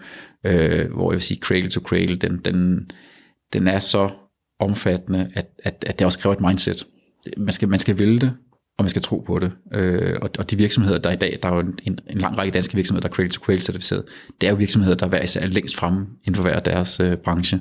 Øh, 0.47 0.93
hvor 0.93 1.13
jeg 1.13 1.17
vil 1.17 1.23
sige, 1.23 1.41
cradle 1.41 1.69
to 1.69 1.81
cradle, 1.81 2.17
den, 2.17 2.39
den, 2.45 2.91
den 3.53 3.69
er 3.69 3.79
så 3.79 4.11
omfattende, 4.61 5.31
at, 5.35 5.47
at, 5.65 5.85
at 5.87 5.99
det 5.99 6.05
også 6.05 6.19
kræver 6.19 6.37
et 6.37 6.41
mindset. 6.41 6.87
Man 7.37 7.53
skal, 7.53 7.69
man 7.69 7.79
skal 7.79 7.99
ville 7.99 8.21
det, 8.21 8.37
og 8.79 8.85
man 8.85 8.91
skal 8.91 9.03
tro 9.03 9.19
på 9.19 9.39
det. 9.39 9.53
Øh, 9.73 10.19
og, 10.23 10.31
og 10.39 10.51
de 10.51 10.57
virksomheder, 10.57 10.99
der 10.99 11.13
i 11.13 11.17
dag, 11.17 11.39
der 11.43 11.49
er 11.49 11.55
jo 11.55 11.61
en, 11.61 11.79
en, 11.83 11.99
en 12.11 12.19
lang 12.19 12.39
række 12.39 12.53
danske 12.53 12.75
virksomheder, 12.75 13.09
der 13.09 13.13
er 13.13 13.15
cradle 13.15 13.31
to 13.31 13.45
cradle 13.45 13.61
certificeret, 13.61 14.05
det 14.41 14.47
er 14.47 14.51
jo 14.51 14.57
virksomheder, 14.57 14.97
der 14.97 15.07
hver 15.07 15.23
især 15.23 15.41
er 15.41 15.47
længst 15.47 15.77
fremme 15.77 16.07
inden 16.25 16.35
for 16.35 16.43
hver 16.43 16.61
deres 16.61 17.01
øh, 17.01 17.17
branche 17.17 17.61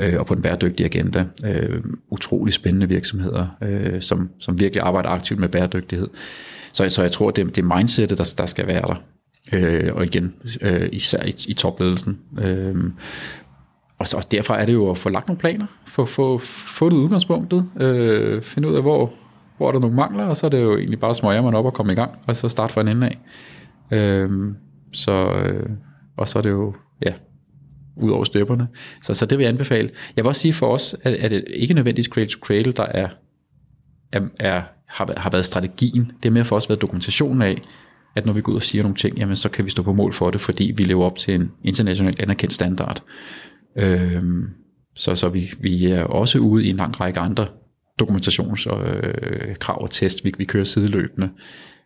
øh, 0.00 0.20
og 0.20 0.26
på 0.26 0.34
den 0.34 0.42
bæredygtige 0.42 0.84
agenda. 0.86 1.26
Øh, 1.44 1.82
utrolig 2.10 2.52
spændende 2.52 2.88
virksomheder, 2.88 3.46
øh, 3.62 4.02
som, 4.02 4.30
som 4.38 4.60
virkelig 4.60 4.82
arbejder 4.82 5.08
aktivt 5.08 5.40
med 5.40 5.48
bæredygtighed. 5.48 6.08
Så, 6.72 6.88
så 6.88 7.02
jeg 7.02 7.12
tror, 7.12 7.30
det, 7.30 7.46
det 7.46 7.58
er 7.58 7.76
mindsetet, 7.76 8.18
der, 8.18 8.34
der 8.38 8.46
skal 8.46 8.66
være 8.66 8.82
der. 8.82 9.02
Øh, 9.52 9.94
og 9.94 10.04
igen, 10.04 10.34
øh, 10.60 10.88
især 10.92 11.22
i, 11.22 11.34
i 11.48 11.52
topledelsen. 11.52 12.18
Øh, 12.38 12.76
og, 13.98 14.06
så, 14.06 14.16
og 14.16 14.32
derfor 14.32 14.54
er 14.54 14.66
det 14.66 14.72
jo 14.72 14.90
at 14.90 14.98
få 14.98 15.08
lagt 15.08 15.28
nogle 15.28 15.38
planer, 15.38 15.66
få, 15.86 16.06
få, 16.06 16.38
få 16.38 16.88
det 16.88 16.96
udgangspunktet, 16.96 17.64
øh, 17.80 18.42
finde 18.42 18.68
ud 18.68 18.74
af, 18.74 18.82
hvor, 18.82 19.12
hvor 19.56 19.68
er 19.68 19.72
der 19.72 19.78
nogle 19.78 19.96
mangler, 19.96 20.24
og 20.24 20.36
så 20.36 20.46
er 20.46 20.50
det 20.50 20.62
jo 20.62 20.76
egentlig 20.76 21.00
bare 21.00 21.14
smøger 21.14 21.42
man 21.42 21.54
op 21.54 21.64
og 21.64 21.74
komme 21.74 21.92
i 21.92 21.96
gang, 21.96 22.10
og 22.26 22.36
så 22.36 22.48
starte 22.48 22.72
fra 22.72 22.80
en 22.80 22.88
ende 22.88 23.06
af. 23.06 23.18
Øh, 23.96 24.30
så, 24.92 25.32
øh, 25.32 25.70
og 26.16 26.28
så 26.28 26.38
er 26.38 26.42
det 26.42 26.50
jo, 26.50 26.74
ja, 27.02 27.12
ud 28.00 28.10
over 28.10 28.24
stepperne. 28.24 28.68
Så, 29.02 29.14
så 29.14 29.26
det 29.26 29.38
vil 29.38 29.44
jeg 29.44 29.52
anbefale. 29.52 29.90
Jeg 30.16 30.24
vil 30.24 30.28
også 30.28 30.40
sige 30.40 30.52
for 30.52 30.74
os, 30.74 30.96
at, 31.02 31.14
at 31.14 31.30
det 31.30 31.44
ikke 31.48 31.74
nødvendigvis 31.74 32.06
cradle 32.06 32.28
to 32.28 32.38
cradle, 32.40 32.72
der 32.72 32.82
er, 32.82 33.08
er, 34.12 34.20
er 34.38 34.62
har, 34.86 35.14
har 35.16 35.30
været 35.30 35.44
strategien. 35.44 36.12
Det 36.22 36.28
er 36.28 36.32
mere 36.32 36.44
for 36.44 36.56
os 36.56 36.68
været 36.68 36.82
dokumentationen 36.82 37.42
af, 37.42 37.62
at 38.16 38.26
når 38.26 38.32
vi 38.32 38.40
går 38.40 38.52
ud 38.52 38.56
og 38.56 38.62
siger 38.62 38.82
nogle 38.82 38.96
ting, 38.96 39.18
jamen 39.18 39.36
så 39.36 39.48
kan 39.48 39.64
vi 39.64 39.70
stå 39.70 39.82
på 39.82 39.92
mål 39.92 40.12
for 40.12 40.30
det, 40.30 40.40
fordi 40.40 40.72
vi 40.76 40.82
lever 40.82 41.04
op 41.04 41.18
til 41.18 41.34
en 41.34 41.50
internationalt 41.64 42.22
anerkendt 42.22 42.54
standard. 42.54 43.02
Øhm, 43.76 44.48
så 44.94 45.14
så 45.16 45.28
vi, 45.28 45.50
vi 45.60 45.86
er 45.86 46.02
også 46.02 46.38
ude 46.38 46.64
i 46.64 46.68
en 46.68 46.76
lang 46.76 47.00
række 47.00 47.20
andre 47.20 47.46
dokumentationskrav 47.98 48.78
og, 48.78 48.96
øh, 48.96 49.56
krav 49.56 49.82
og 49.82 49.90
test, 49.90 50.24
vi, 50.24 50.32
vi 50.38 50.44
kører 50.44 50.64
sideløbende. 50.64 51.30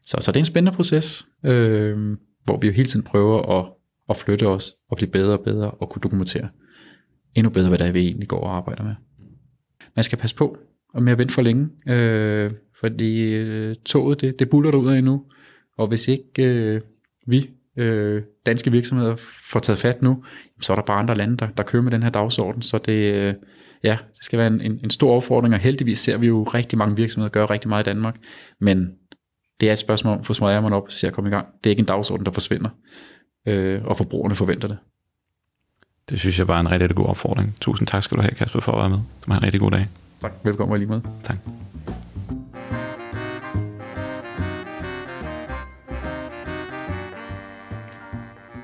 Så, 0.06 0.16
så 0.20 0.32
det 0.32 0.36
er 0.36 0.40
en 0.40 0.44
spændende 0.44 0.76
proces, 0.76 1.26
øh, 1.44 1.96
hvor 2.44 2.58
vi 2.60 2.66
jo 2.66 2.72
hele 2.72 2.88
tiden 2.88 3.04
prøver 3.04 3.58
at, 3.58 3.66
at 4.10 4.16
flytte 4.16 4.48
os 4.48 4.72
og 4.90 4.96
blive 4.96 5.10
bedre 5.10 5.32
og 5.32 5.44
bedre 5.44 5.70
og 5.70 5.90
kunne 5.90 6.00
dokumentere 6.00 6.48
endnu 7.34 7.50
bedre, 7.50 7.68
hvad 7.68 7.78
der 7.78 7.84
er, 7.84 7.92
vi 7.92 8.00
egentlig 8.00 8.28
går 8.28 8.40
og 8.40 8.56
arbejder 8.56 8.82
med. 8.82 8.94
Man 9.96 10.04
skal 10.04 10.18
passe 10.18 10.36
på 10.36 10.58
og 10.94 11.02
med 11.02 11.12
at 11.12 11.18
vente 11.18 11.34
for 11.34 11.42
længe. 11.42 11.68
Øh, 11.88 12.52
fordi 12.80 13.34
øh, 13.34 13.76
toget, 13.84 14.20
det, 14.20 14.38
det 14.38 14.50
buller 14.50 14.76
ud 14.76 14.92
af 14.92 14.98
endnu. 14.98 15.24
Og 15.78 15.86
hvis 15.86 16.08
ikke 16.08 16.44
øh, 16.44 16.80
vi, 17.26 17.50
øh, 17.76 18.22
danske 18.46 18.70
virksomheder, 18.70 19.16
får 19.50 19.60
taget 19.60 19.78
fat 19.78 20.02
nu, 20.02 20.24
så 20.60 20.72
er 20.72 20.76
der 20.76 20.82
bare 20.82 20.98
andre 20.98 21.14
lande, 21.14 21.36
der, 21.36 21.48
der 21.48 21.62
kører 21.62 21.82
med 21.82 21.92
den 21.92 22.02
her 22.02 22.10
dagsorden. 22.10 22.62
Så 22.62 22.78
det, 22.78 23.14
øh, 23.14 23.34
ja, 23.84 23.98
det 24.08 24.24
skal 24.24 24.38
være 24.38 24.46
en, 24.46 24.60
en, 24.60 24.80
en 24.84 24.90
stor 24.90 25.16
opfordring, 25.16 25.54
og 25.54 25.60
heldigvis 25.60 25.98
ser 25.98 26.16
vi 26.16 26.26
jo 26.26 26.42
rigtig 26.42 26.78
mange 26.78 26.96
virksomheder 26.96 27.30
gøre 27.30 27.46
rigtig 27.46 27.68
meget 27.68 27.86
i 27.86 27.88
Danmark. 27.88 28.16
Men 28.60 28.90
det 29.60 29.68
er 29.68 29.72
et 29.72 29.78
spørgsmål 29.78 30.14
om 30.14 30.20
at 30.20 30.26
få 30.26 30.34
smadret 30.34 30.62
man 30.62 30.72
op 30.72 30.82
og 30.82 30.92
se 30.92 31.06
at 31.06 31.12
komme 31.12 31.30
i 31.30 31.32
gang. 31.32 31.46
Det 31.64 31.66
er 31.66 31.70
ikke 31.70 31.80
en 31.80 31.86
dagsorden, 31.86 32.26
der 32.26 32.32
forsvinder, 32.32 32.68
øh, 33.46 33.84
og 33.84 33.96
forbrugerne 33.96 34.34
forventer 34.34 34.68
det. 34.68 34.78
Det 36.08 36.20
synes 36.20 36.38
jeg 36.38 36.48
var 36.48 36.60
en 36.60 36.70
rigtig, 36.70 36.90
god 36.90 37.06
opfordring. 37.06 37.54
Tusind 37.60 37.88
tak 37.88 38.02
skal 38.02 38.16
du 38.16 38.22
have, 38.22 38.34
Kasper, 38.34 38.60
for 38.60 38.72
at 38.72 38.78
være 38.78 38.88
med. 38.88 38.98
Du 38.98 39.30
har 39.32 39.38
en 39.38 39.42
rigtig 39.42 39.60
god 39.60 39.70
dag. 39.70 39.88
Tak. 40.20 40.32
Velkommen 40.42 40.78
lige 40.78 40.88
med. 40.88 41.00
Tak. 41.22 41.38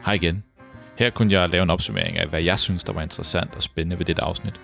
Hej 0.05 0.15
igen. 0.15 0.45
Her 0.97 1.11
kunne 1.11 1.33
jeg 1.33 1.49
lave 1.49 1.63
en 1.63 1.71
opsummering 1.71 2.19
af, 2.19 2.27
hvad 2.29 2.43
jeg 2.43 2.59
synes, 2.59 2.85
der 2.85 2.93
var 2.93 3.03
interessant 3.03 3.55
og 3.55 3.63
spændende 3.63 3.99
ved 3.99 4.07
dette 4.07 4.25
afsnit. 4.25 4.61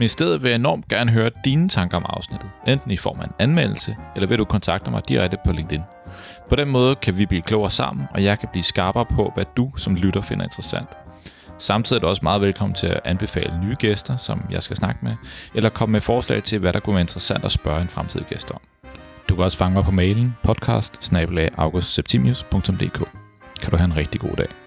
Men 0.00 0.04
i 0.04 0.08
stedet 0.08 0.42
vil 0.42 0.48
jeg 0.48 0.58
enormt 0.58 0.88
gerne 0.88 1.10
høre 1.10 1.30
dine 1.44 1.68
tanker 1.68 1.96
om 1.96 2.06
afsnittet, 2.08 2.50
enten 2.66 2.90
i 2.90 2.96
form 2.96 3.20
af 3.20 3.24
en 3.24 3.32
anmeldelse, 3.38 3.96
eller 4.16 4.26
ved 4.26 4.36
du 4.36 4.44
kontakte 4.44 4.90
mig 4.90 5.08
direkte 5.08 5.36
på 5.44 5.52
LinkedIn. 5.52 5.82
På 6.48 6.56
den 6.56 6.68
måde 6.68 6.94
kan 6.94 7.18
vi 7.18 7.26
blive 7.26 7.42
klogere 7.42 7.70
sammen, 7.70 8.06
og 8.14 8.24
jeg 8.24 8.38
kan 8.38 8.48
blive 8.52 8.62
skarpere 8.62 9.04
på, 9.04 9.32
hvad 9.34 9.44
du 9.56 9.72
som 9.76 9.94
lytter 9.94 10.20
finder 10.20 10.44
interessant. 10.44 10.88
Samtidig 11.58 11.98
er 11.98 12.00
du 12.00 12.06
også 12.06 12.20
meget 12.22 12.40
velkommen 12.40 12.74
til 12.74 12.86
at 12.86 13.00
anbefale 13.04 13.60
nye 13.64 13.76
gæster, 13.78 14.16
som 14.16 14.42
jeg 14.50 14.62
skal 14.62 14.76
snakke 14.76 15.00
med, 15.02 15.16
eller 15.54 15.68
komme 15.68 15.92
med 15.92 16.00
forslag 16.00 16.42
til, 16.42 16.58
hvad 16.58 16.72
der 16.72 16.80
kunne 16.80 16.94
være 16.94 17.00
interessant 17.00 17.44
at 17.44 17.52
spørge 17.52 17.82
en 17.82 17.88
fremtidig 17.88 18.26
gæst 18.26 18.50
om. 18.50 18.60
Du 19.28 19.34
kan 19.34 19.44
også 19.44 19.58
fange 19.58 19.74
mig 19.74 19.84
på 19.84 19.90
mailen 19.90 20.36
podcast 20.42 21.12
Kan 23.62 23.70
du 23.70 23.76
have 23.76 23.84
en 23.84 23.96
rigtig 23.96 24.20
god 24.20 24.36
dag. 24.36 24.59